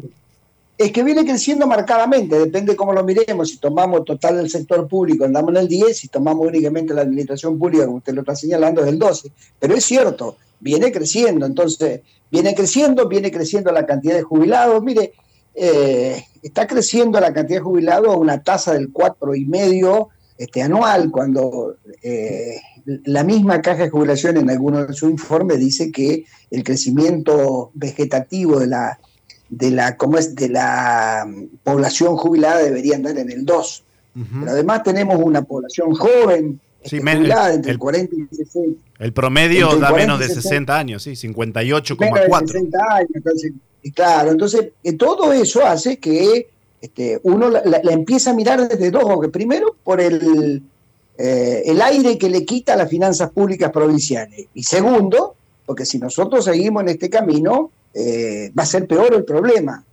es 0.79 0.93
que 0.93 1.03
viene 1.03 1.25
creciendo 1.25 1.67
marcadamente, 1.67 2.39
depende 2.39 2.77
cómo 2.77 2.93
lo 2.93 3.03
miremos, 3.03 3.51
si 3.51 3.59
tomamos 3.59 4.05
total 4.05 4.37
del 4.37 4.49
sector 4.49 4.87
público, 4.87 5.25
andamos 5.25 5.51
en 5.51 5.57
el 5.57 5.69
10, 5.69 5.99
si 5.99 6.07
tomamos 6.07 6.47
únicamente 6.47 6.95
la 6.95 7.03
administración 7.03 7.59
pública, 7.59 7.85
como 7.85 7.99
usted 7.99 8.15
lo 8.15 8.21
está 8.21 8.37
señalando, 8.37 8.83
es 8.83 8.89
el 8.89 8.99
12, 8.99 9.33
pero 9.59 9.75
es 9.75 9.85
cierto, 9.85 10.37
viene 10.61 10.93
creciendo, 10.93 11.47
entonces, 11.47 12.03
viene 12.31 12.55
creciendo, 12.55 13.09
viene 13.09 13.33
creciendo 13.33 13.73
la 13.73 13.87
cantidad 13.87 14.15
de 14.15 14.23
jubilados, 14.23 14.81
mire, 14.85 15.15
eh, 15.53 16.25
está 16.45 16.69
creciendo 16.69 17.19
la 17.19 17.33
cantidad 17.33 17.59
de 17.59 17.65
jubilados 17.65 18.15
a 18.15 18.17
una 18.17 18.41
tasa 18.45 18.75
del 18.75 18.93
4,5 18.93 20.09
este, 20.39 20.63
anual, 20.63 21.11
cuando 21.11 21.75
eh, 22.05 22.61
la 23.05 23.25
misma 23.25 23.61
caja 23.61 23.83
de 23.83 23.91
jubilación 23.91 24.37
en 24.37 24.49
algunos 24.49 24.87
de 24.87 24.95
sus 24.95 25.11
informes 25.11 25.59
dice 25.59 25.91
que 25.91 26.25
el 26.53 26.63
crecimiento 26.63 27.73
vegetativo 27.75 28.61
de 28.61 28.69
la 28.69 29.01
de 29.49 29.71
la, 29.71 29.97
¿cómo 29.97 30.19
es? 30.19 30.35
de 30.35 30.49
la 30.49 31.27
mm, 31.27 31.59
población 31.63 32.17
jubilada 32.17 32.63
debería 32.63 32.97
andar 32.97 33.17
en 33.19 33.31
el 33.31 33.45
2. 33.45 33.85
Pero 34.41 34.51
además 34.51 34.83
tenemos 34.83 35.17
una 35.23 35.43
población 35.43 35.95
joven, 35.95 36.59
este, 36.83 36.99
jubilada 36.99 37.55
entre 37.55 37.71
el, 37.71 37.79
40 37.79 38.17
y 38.17 38.37
60. 38.37 38.83
El 38.99 39.13
promedio 39.13 39.77
da 39.77 39.93
menos 39.93 40.19
de 40.19 40.29
60, 40.29 40.77
años, 40.77 41.05
sí, 41.05 41.13
58,4. 41.13 42.47
60 42.49 42.79
años, 42.91 43.11
entonces, 43.15 43.53
y 43.81 43.93
claro, 43.93 44.33
entonces 44.33 44.71
eh, 44.83 44.95
todo 44.95 45.33
eso 45.33 45.65
hace 45.65 45.99
que 45.99 46.49
este, 46.81 47.21
uno 47.23 47.49
la, 47.49 47.81
empieza 47.93 48.31
a 48.31 48.35
mirar 48.35 48.69
desde 48.69 48.91
dos 48.91 49.05
ojos. 49.05 49.29
Primero, 49.29 49.77
por 49.85 50.01
el, 50.01 50.63
eh, 51.17 51.63
el 51.67 51.81
aire 51.81 52.19
que 52.19 52.29
le 52.29 52.45
quita 52.45 52.75
a 52.75 52.77
las 52.77 52.89
finanzas 52.89 53.31
públicas 53.31 53.71
provinciales. 53.71 54.47
Y 54.53 54.63
segundo, 54.65 55.37
porque 55.67 55.85
si 55.85 55.99
nosotros 55.99 56.45
seguimos 56.45 56.83
en 56.83 56.89
este 56.89 57.11
camino, 57.11 57.71
eh, 57.95 58.53
va 58.59 58.63
a 58.63 58.67
ser 58.67 58.87
peor 58.87 59.15
el 59.15 59.25
problema. 59.25 59.85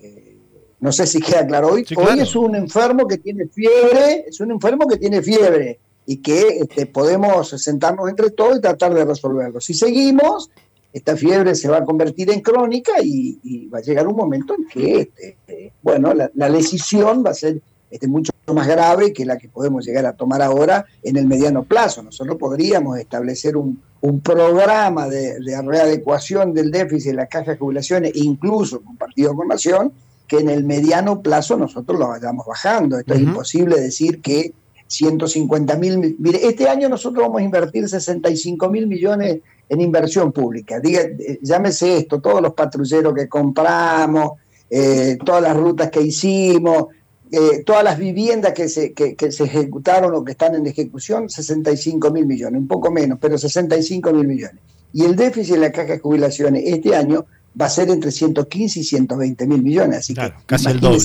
Eh, 0.00 0.36
no 0.80 0.92
sé 0.92 1.06
si 1.06 1.20
queda 1.20 1.46
claro. 1.46 1.68
Hoy, 1.68 1.86
hoy 1.96 2.20
es 2.20 2.36
un 2.36 2.54
enfermo 2.54 3.06
que 3.06 3.18
tiene 3.18 3.46
fiebre, 3.48 4.24
es 4.28 4.40
un 4.40 4.52
enfermo 4.52 4.86
que 4.86 4.96
tiene 4.96 5.22
fiebre 5.22 5.78
y 6.06 6.18
que 6.18 6.60
este, 6.60 6.86
podemos 6.86 7.50
sentarnos 7.50 8.08
entre 8.08 8.30
todos 8.30 8.58
y 8.58 8.60
tratar 8.60 8.94
de 8.94 9.04
resolverlo. 9.04 9.60
Si 9.60 9.74
seguimos, 9.74 10.50
esta 10.92 11.16
fiebre 11.16 11.54
se 11.54 11.68
va 11.68 11.78
a 11.78 11.84
convertir 11.84 12.30
en 12.30 12.40
crónica 12.40 12.92
y, 13.02 13.68
va 13.68 13.78
a 13.78 13.82
llegar 13.82 14.08
un 14.08 14.16
momento 14.16 14.54
en 14.54 14.66
que, 14.66 15.00
este, 15.16 15.72
bueno, 15.82 16.14
la, 16.14 16.30
la, 16.34 16.50
decisión 16.50 17.22
va 17.24 17.30
a 17.30 17.34
ser 17.34 17.60
este, 17.90 18.08
mucho 18.08 18.32
más 18.54 18.66
grave 18.66 19.12
que 19.12 19.24
la 19.24 19.38
que 19.38 19.48
podemos 19.48 19.84
llegar 19.84 20.06
a 20.06 20.14
tomar 20.14 20.42
ahora 20.42 20.86
en 21.02 21.16
el 21.16 21.26
mediano 21.26 21.64
plazo. 21.64 22.02
Nosotros 22.02 22.36
podríamos 22.38 22.98
establecer 22.98 23.56
un, 23.56 23.80
un 24.00 24.20
programa 24.20 25.08
de, 25.08 25.38
readecuación 25.62 26.54
del 26.54 26.70
déficit 26.70 27.10
de 27.10 27.16
la 27.16 27.26
caja 27.26 27.52
de 27.52 27.58
jubilaciones, 27.58 28.12
incluso 28.14 28.80
compartido 28.82 29.34
con 29.34 29.48
Nación, 29.48 29.92
que 30.26 30.38
en 30.38 30.50
el 30.50 30.64
mediano 30.64 31.22
plazo 31.22 31.56
nosotros 31.56 31.98
lo 31.98 32.08
vayamos 32.08 32.46
bajando. 32.46 32.98
Esto 32.98 33.14
es 33.14 33.20
imposible 33.20 33.80
decir 33.80 34.20
que 34.20 34.52
150 34.86 35.76
mil. 35.76 36.16
Mire, 36.18 36.46
este 36.46 36.68
año 36.68 36.88
nosotros 36.88 37.24
vamos 37.24 37.40
a 37.40 37.44
invertir 37.44 37.88
65 37.88 38.68
mil 38.68 38.86
millones 38.86 39.38
en 39.68 39.80
inversión 39.80 40.32
pública. 40.32 40.80
Diga, 40.80 41.00
eh, 41.02 41.38
llámese 41.42 41.98
esto, 41.98 42.20
todos 42.20 42.42
los 42.42 42.54
patrulleros 42.54 43.14
que 43.14 43.28
compramos, 43.28 44.32
eh, 44.70 45.16
todas 45.24 45.42
las 45.42 45.56
rutas 45.56 45.90
que 45.90 46.02
hicimos, 46.02 46.86
eh, 47.30 47.62
todas 47.64 47.84
las 47.84 47.98
viviendas 47.98 48.52
que 48.52 48.68
se, 48.68 48.92
que, 48.92 49.32
se 49.32 49.44
ejecutaron 49.44 50.14
o 50.14 50.24
que 50.24 50.32
están 50.32 50.54
en 50.54 50.66
ejecución, 50.66 51.28
65 51.28 52.10
mil 52.10 52.26
millones, 52.26 52.60
un 52.60 52.68
poco 52.68 52.90
menos, 52.90 53.18
pero 53.20 53.36
65 53.36 54.12
mil 54.12 54.26
millones. 54.26 54.60
Y 54.92 55.04
el 55.04 55.14
déficit 55.16 55.56
en 55.56 55.60
la 55.62 55.72
caja 55.72 55.92
de 55.92 55.98
jubilaciones 55.98 56.62
este 56.66 56.96
año 56.96 57.26
va 57.60 57.66
a 57.66 57.68
ser 57.68 57.90
entre 57.90 58.10
115 58.10 58.80
y 58.80 58.82
120 58.84 59.46
mil 59.46 59.62
millones. 59.62 59.98
Así 59.98 60.14
que 60.14 60.32
casi 60.46 60.68
el 60.68 60.80
doble. 60.80 61.00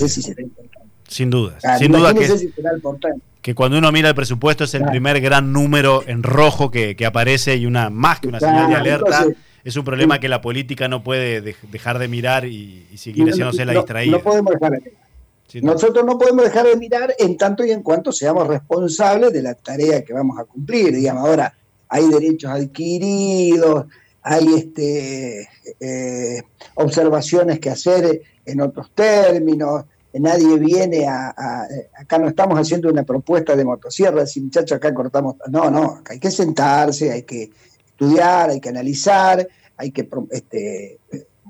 sin 1.07 1.29
duda. 1.29 1.57
sin 1.77 1.91
duda 1.91 2.13
que, 2.13 2.49
que, 3.41 3.55
cuando 3.55 3.77
uno 3.77 3.91
mira 3.91 4.09
el 4.09 4.15
presupuesto 4.15 4.63
es 4.63 4.73
el 4.73 4.85
primer 4.85 5.19
gran 5.19 5.51
número 5.51 6.03
en 6.07 6.23
rojo 6.23 6.71
que, 6.71 6.95
aparece 7.05 7.57
y 7.57 7.65
una 7.65 7.89
más 7.89 8.19
que 8.19 8.29
una 8.29 8.39
señal 8.39 8.69
de 8.69 8.75
alerta. 8.75 9.25
es 9.63 9.75
un 9.75 9.83
problema 9.83 10.19
que 10.19 10.29
la 10.29 10.41
política 10.41 10.87
no 10.87 11.03
puede 11.03 11.41
dejar 11.41 11.99
de 11.99 12.07
mirar 12.07 12.45
y, 12.45 12.85
seguir 12.95 13.27
haciéndose 13.29 13.65
la 13.65 13.73
distraída. 13.73 14.17
No 14.17 14.23
podemos 14.23 14.53
dejar 14.53 14.71
de 14.71 15.02
nosotros 15.61 16.05
no 16.05 16.17
podemos 16.17 16.45
dejar 16.45 16.65
de 16.65 16.75
mirar 16.75 17.13
en 17.19 17.37
tanto 17.37 17.63
y 17.63 17.71
en 17.71 17.83
cuanto 17.83 18.11
seamos 18.11 18.47
responsables 18.47 19.31
de 19.31 19.41
la 19.41 19.53
tarea 19.53 20.03
que 20.03 20.13
vamos 20.13 20.39
a 20.39 20.45
cumplir. 20.45 20.95
Digamos, 20.95 21.27
ahora 21.27 21.53
hay 21.87 22.07
derechos 22.07 22.51
adquiridos, 22.51 23.85
hay 24.23 24.47
este, 24.55 25.47
eh, 25.79 26.41
observaciones 26.75 27.59
que 27.59 27.69
hacer 27.69 28.21
en 28.45 28.61
otros 28.61 28.91
términos, 28.95 29.85
nadie 30.13 30.57
viene 30.57 31.07
a, 31.07 31.67
Acá 31.97 32.17
no 32.17 32.27
estamos 32.27 32.59
haciendo 32.59 32.89
una 32.89 33.03
propuesta 33.03 33.55
de 33.55 33.65
motosierra, 33.65 34.21
decir, 34.21 34.43
muchachos, 34.43 34.77
acá 34.77 34.93
cortamos... 34.93 35.35
No, 35.49 35.69
no, 35.69 36.01
hay 36.07 36.19
que 36.19 36.31
sentarse, 36.31 37.11
hay 37.11 37.23
que 37.23 37.51
estudiar, 37.87 38.49
hay 38.49 38.59
que 38.59 38.69
analizar, 38.69 39.47
hay 39.77 39.91
que 39.91 40.07
este, 40.31 40.99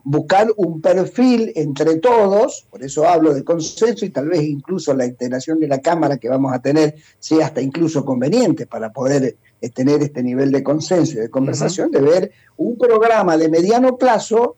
buscar 0.03 0.49
un 0.57 0.81
perfil 0.81 1.53
entre 1.55 1.97
todos, 1.97 2.67
por 2.69 2.83
eso 2.83 3.07
hablo 3.07 3.33
de 3.33 3.43
consenso 3.43 4.05
y 4.05 4.09
tal 4.09 4.27
vez 4.27 4.43
incluso 4.43 4.93
la 4.93 5.05
integración 5.05 5.59
de 5.59 5.67
la 5.67 5.79
Cámara 5.79 6.17
que 6.17 6.27
vamos 6.27 6.53
a 6.53 6.61
tener 6.61 6.95
sea 7.19 7.45
hasta 7.45 7.61
incluso 7.61 8.03
conveniente 8.03 8.67
para 8.67 8.91
poder 8.91 9.37
eh, 9.61 9.69
tener 9.69 10.03
este 10.03 10.21
nivel 10.21 10.51
de 10.51 10.61
consenso 10.61 11.13
y 11.13 11.21
de 11.21 11.29
conversación, 11.29 11.89
de 11.89 12.01
ver 12.01 12.31
un 12.57 12.77
programa 12.77 13.37
de 13.37 13.47
mediano 13.47 13.97
plazo, 13.97 14.57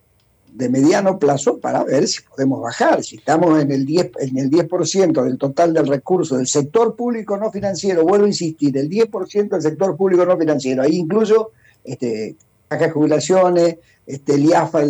de 0.51 0.69
mediano 0.69 1.19
plazo 1.19 1.59
para 1.59 1.83
ver 1.83 2.07
si 2.07 2.23
podemos 2.23 2.61
bajar, 2.61 3.03
si 3.03 3.17
estamos 3.17 3.61
en 3.61 3.71
el 3.71 3.85
10%, 3.85 4.11
en 4.21 4.37
el 4.37 4.49
10 4.49 4.67
del 5.13 5.37
total 5.37 5.73
del 5.73 5.85
recurso 5.85 6.37
del 6.37 6.47
sector 6.47 6.95
público 6.95 7.37
no 7.37 7.51
financiero, 7.51 8.03
vuelvo 8.03 8.25
a 8.25 8.29
insistir, 8.29 8.75
el 8.77 8.89
10% 8.89 9.49
del 9.49 9.61
sector 9.61 9.95
público 9.95 10.25
no 10.25 10.37
financiero, 10.37 10.81
ahí 10.81 10.95
incluso 10.95 11.51
este, 11.83 12.35
cajas 12.67 12.87
de 12.87 12.93
jubilaciones, 12.93 13.77
este, 14.05 14.35
el 14.35 14.45
IAFA, 14.45 14.83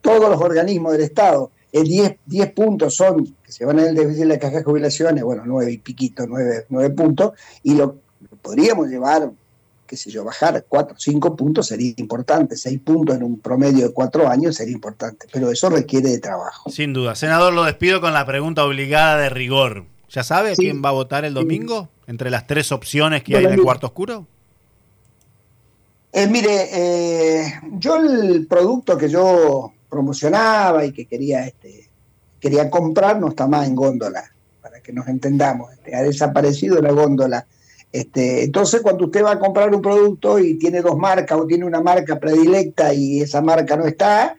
todos 0.00 0.30
los 0.30 0.40
organismos 0.40 0.92
del 0.92 1.02
Estado, 1.02 1.50
el 1.72 1.84
10, 1.84 2.16
10 2.26 2.52
puntos 2.52 2.96
son, 2.96 3.36
que 3.44 3.52
se 3.52 3.64
van 3.64 3.78
en 3.78 3.86
el 3.86 3.94
déficit 3.94 4.20
de 4.20 4.26
la 4.26 4.38
caja 4.38 4.58
de 4.58 4.64
jubilaciones, 4.64 5.22
bueno, 5.22 5.42
9 5.44 5.72
y 5.72 5.78
piquito, 5.78 6.26
9, 6.26 6.66
9 6.68 6.90
puntos, 6.94 7.32
y 7.62 7.74
lo, 7.74 7.96
podríamos 8.40 8.88
llevar, 8.88 9.30
qué 9.86 9.96
sé 9.96 10.10
yo, 10.10 10.24
bajar 10.24 10.64
4, 10.68 10.96
5 10.98 11.36
puntos 11.36 11.66
sería 11.66 11.92
importante, 11.96 12.56
6 12.56 12.80
puntos 12.80 13.16
en 13.16 13.22
un 13.22 13.38
promedio 13.40 13.88
de 13.88 13.92
4 13.92 14.28
años 14.28 14.56
sería 14.56 14.74
importante, 14.74 15.26
pero 15.32 15.50
eso 15.50 15.68
requiere 15.68 16.10
de 16.10 16.18
trabajo. 16.18 16.70
Sin 16.70 16.92
duda. 16.92 17.14
Senador, 17.14 17.52
lo 17.52 17.64
despido 17.64 18.00
con 18.00 18.14
la 18.14 18.24
pregunta 18.24 18.64
obligada 18.64 19.18
de 19.18 19.28
rigor. 19.28 19.84
¿Ya 20.10 20.24
sabe 20.24 20.56
quién 20.56 20.82
va 20.82 20.88
a 20.88 20.92
votar 20.92 21.26
el 21.26 21.34
domingo 21.34 21.90
entre 22.06 22.30
las 22.30 22.46
tres 22.46 22.72
opciones 22.72 23.22
que 23.22 23.36
hay 23.36 23.44
en 23.44 23.52
el 23.52 23.62
cuarto 23.62 23.88
oscuro? 23.88 24.26
Eh, 26.12 26.26
mire, 26.26 26.68
eh, 26.72 27.52
yo 27.72 27.96
el 27.96 28.46
producto 28.46 28.96
que 28.96 29.08
yo 29.08 29.72
promocionaba 29.88 30.84
y 30.84 30.92
que 30.92 31.06
quería, 31.06 31.46
este, 31.46 31.88
quería 32.40 32.70
comprar 32.70 33.20
no 33.20 33.28
está 33.28 33.46
más 33.46 33.66
en 33.66 33.74
góndola, 33.74 34.24
para 34.62 34.80
que 34.80 34.92
nos 34.92 35.06
entendamos. 35.08 35.72
Este, 35.72 35.94
ha 35.94 36.02
desaparecido 36.02 36.80
la 36.80 36.92
góndola. 36.92 37.46
Este, 37.92 38.44
entonces, 38.44 38.80
cuando 38.80 39.06
usted 39.06 39.24
va 39.24 39.32
a 39.32 39.38
comprar 39.38 39.74
un 39.74 39.82
producto 39.82 40.38
y 40.38 40.58
tiene 40.58 40.82
dos 40.82 40.96
marcas 40.96 41.38
o 41.38 41.46
tiene 41.46 41.64
una 41.64 41.80
marca 41.80 42.18
predilecta 42.18 42.92
y 42.92 43.20
esa 43.20 43.40
marca 43.40 43.76
no 43.76 43.86
está, 43.86 44.36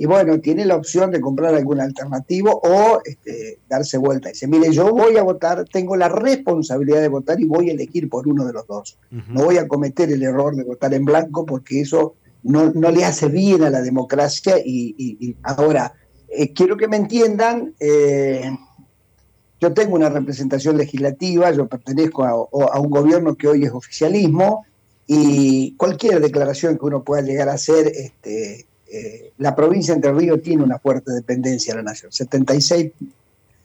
y 0.00 0.06
bueno, 0.06 0.40
tiene 0.40 0.64
la 0.64 0.76
opción 0.76 1.10
de 1.10 1.20
comprar 1.20 1.54
algún 1.54 1.78
alternativo 1.78 2.58
o 2.64 3.02
este, 3.04 3.58
darse 3.68 3.98
vuelta. 3.98 4.30
Dice, 4.30 4.48
mire, 4.48 4.72
yo 4.72 4.94
voy 4.94 5.18
a 5.18 5.22
votar, 5.22 5.66
tengo 5.70 5.94
la 5.94 6.08
responsabilidad 6.08 7.02
de 7.02 7.08
votar 7.08 7.38
y 7.38 7.44
voy 7.44 7.68
a 7.68 7.74
elegir 7.74 8.08
por 8.08 8.26
uno 8.26 8.46
de 8.46 8.54
los 8.54 8.66
dos. 8.66 8.98
No 9.10 9.44
voy 9.44 9.58
a 9.58 9.68
cometer 9.68 10.10
el 10.10 10.22
error 10.22 10.56
de 10.56 10.64
votar 10.64 10.94
en 10.94 11.04
blanco 11.04 11.44
porque 11.44 11.82
eso 11.82 12.14
no, 12.42 12.70
le 12.72 13.04
hace 13.04 13.28
bien 13.28 13.62
a 13.62 13.68
la 13.68 13.82
democracia. 13.82 14.54
Y, 14.64 15.36
ahora, 15.42 15.92
eh, 16.30 16.54
quiero 16.54 16.78
que 16.78 16.88
me 16.88 16.96
entiendan, 16.96 17.74
eh, 17.78 18.50
yo 19.60 19.74
tengo 19.74 19.96
una 19.96 20.08
representación 20.08 20.78
legislativa, 20.78 21.50
yo 21.50 21.68
pertenezco 21.68 22.24
a, 22.24 22.30
a 22.30 22.80
un 22.80 22.88
gobierno 22.88 23.34
que 23.34 23.48
hoy 23.48 23.64
es 23.64 23.70
oficialismo 23.70 24.64
y 25.06 25.76
cualquier 25.76 26.20
declaración 26.20 26.78
que 26.78 26.86
uno 26.86 27.04
pueda 27.04 27.20
llegar 27.20 27.50
a 27.50 27.52
hacer... 27.52 27.86
Este, 27.88 28.69
eh, 28.92 29.32
la 29.38 29.54
provincia 29.54 29.94
de 29.94 29.98
Entre 29.98 30.12
Ríos 30.12 30.42
tiene 30.42 30.64
una 30.64 30.78
fuerte 30.78 31.12
dependencia 31.12 31.74
de 31.74 31.82
la 31.82 31.90
nación. 31.90 32.10
76, 32.10 32.90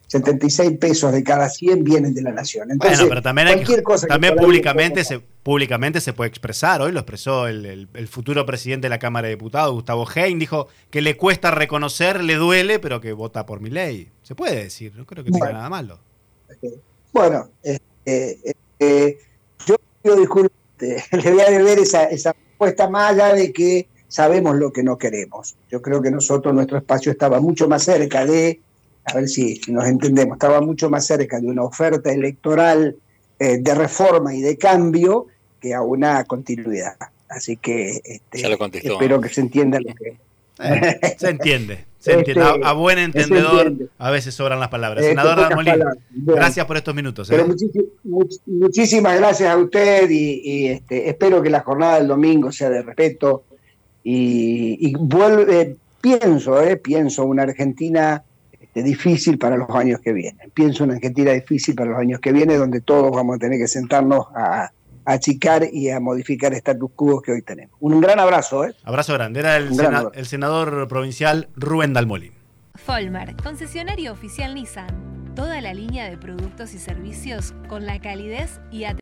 76 0.07 0.77
pesos 0.77 1.11
de 1.11 1.23
cada 1.23 1.49
100 1.49 1.83
vienen 1.83 2.13
de 2.13 2.21
la 2.21 2.31
nación. 2.31 2.69
Entonces, 2.69 2.99
bueno, 2.99 3.09
pero 3.09 3.21
también, 3.23 3.83
cosa 3.83 4.05
también 4.05 4.35
públicamente, 4.35 5.03
se, 5.03 5.19
públicamente 5.19 5.99
se 5.99 6.13
puede 6.13 6.29
expresar. 6.29 6.81
Hoy 6.81 6.91
lo 6.91 6.99
expresó 6.99 7.47
el, 7.47 7.87
futuro 8.07 8.45
presidente 8.45 8.85
de 8.85 8.89
la 8.89 8.99
Cámara 8.99 9.27
de 9.27 9.35
Diputados, 9.35 9.73
Gustavo 9.73 10.05
Hein, 10.15 10.37
dijo 10.37 10.67
que 10.91 11.01
le 11.01 11.17
cuesta 11.17 11.49
reconocer, 11.49 12.23
le 12.23 12.35
duele, 12.35 12.77
pero 12.77 13.01
que 13.01 13.13
vota 13.13 13.47
por 13.47 13.61
mi 13.61 13.71
ley. 13.71 14.11
Se 14.21 14.35
puede 14.35 14.55
decir, 14.63 14.93
no 14.95 15.05
creo 15.05 15.23
que 15.23 15.31
tenga 15.31 15.53
nada 15.53 15.69
malo. 15.69 15.99
Bueno, 17.11 17.49
eh, 17.63 19.17
yo 19.63 20.15
disculpe, 20.15 20.53
le 21.11 21.31
voy 21.31 21.41
a 21.41 21.49
deber 21.49 21.79
esa, 21.79 22.03
esa 22.05 22.31
respuesta 22.33 22.87
más 22.87 23.13
allá 23.13 23.33
de 23.33 23.51
que 23.51 23.87
sabemos 24.15 24.55
lo 24.55 24.71
que 24.71 24.81
no 24.81 24.97
queremos. 24.97 25.57
Yo 25.69 25.81
creo 25.81 26.01
que 26.01 26.09
nosotros, 26.09 26.55
nuestro 26.55 26.77
espacio 26.77 27.11
estaba 27.11 27.41
mucho 27.41 27.67
más 27.67 27.83
cerca 27.83 28.25
de, 28.25 28.61
a 29.03 29.15
ver 29.15 29.27
si, 29.27 29.59
nos 29.67 29.85
entendemos, 29.87 30.37
estaba 30.37 30.61
mucho 30.61 30.89
más 30.89 31.05
cerca 31.05 31.41
de 31.41 31.47
una 31.47 31.63
oferta 31.63 32.13
electoral 32.13 32.95
eh, 33.37 33.57
de 33.59 33.75
reforma 33.75 34.33
y 34.33 34.39
de 34.39 34.57
cambio 34.57 35.27
que 35.59 35.73
a 35.73 35.81
una 35.81 36.23
continuidad. 36.23 36.95
Así 37.27 37.57
que 37.57 37.99
este, 38.05 38.57
espero 38.87 39.19
que 39.19 39.27
se 39.27 39.41
entienda 39.41 39.79
lo 39.81 39.93
que... 39.93 40.17
Eh, 40.59 41.15
se 41.17 41.31
entiende, 41.31 41.83
se 41.99 42.11
este, 42.11 42.31
entiende. 42.31 42.61
A, 42.63 42.71
buen 42.71 42.97
entendedor 42.97 43.73
a 43.97 44.11
veces 44.11 44.33
sobran 44.33 44.61
las 44.61 44.69
palabras. 44.69 45.03
Este, 45.03 45.09
Senador 45.09 45.97
gracias 46.13 46.65
por 46.65 46.77
estos 46.77 46.95
minutos. 46.95 47.29
¿eh? 47.29 47.45
muchísimas 48.45 49.17
gracias 49.17 49.49
a 49.49 49.57
usted 49.57 50.09
y, 50.09 50.67
este, 50.67 51.09
espero 51.09 51.41
que 51.41 51.49
la 51.49 51.59
jornada 51.59 51.97
del 51.97 52.07
domingo 52.07 52.53
sea 52.53 52.69
de 52.69 52.81
respeto, 52.81 53.43
y, 54.07 54.95
vuelve, 54.97 55.77
pienso, 55.99 56.61
eh, 56.61 56.77
pienso 56.77 57.25
una 57.25 57.43
Argentina 57.43 58.23
este, 58.51 58.83
difícil 58.83 59.39
para 59.39 59.57
los 59.57 59.69
años 59.71 59.99
que 59.99 60.13
vienen. 60.13 60.51
Pienso 60.53 60.83
una 60.83 60.93
Argentina 60.93 61.31
difícil 61.31 61.73
para 61.73 61.89
los 61.89 61.99
años 61.99 62.19
que 62.19 62.31
vienen, 62.31 62.59
donde 62.59 62.81
todos 62.81 63.11
vamos 63.11 63.37
a 63.37 63.39
tener 63.39 63.57
que 63.57 63.67
sentarnos 63.67 64.27
a, 64.35 64.71
achicar 65.07 65.67
y 65.71 65.91
a 65.91 65.99
modificar 65.99 66.51
el 66.51 66.57
status 66.57 66.89
quo 66.95 67.21
que 67.21 67.31
hoy 67.31 67.41
tenemos. 67.43 67.75
Un, 67.79 68.01
gran 68.01 68.19
abrazo. 68.19 68.65
¿eh? 68.65 68.75
Abrazo 68.83 69.13
grande. 69.13 69.39
Era 69.39 69.57
el, 69.57 69.69
el 70.13 70.25
senador 70.25 70.87
provincial 70.87 71.47
Rubén 71.55 71.93
Dalmolín. 71.93 72.33
Folmar, 72.75 73.35
concesionario 73.41 74.11
oficial 74.11 74.55
Nissan. 74.55 75.33
Toda 75.35 75.61
la 75.61 75.73
línea 75.73 76.09
de 76.09 76.17
productos 76.17 76.73
y 76.73 76.79
servicios 76.79 77.53
con 77.67 77.85
la 77.85 77.99
calidez 77.99 78.61
y 78.71 78.85
atención 78.85 78.93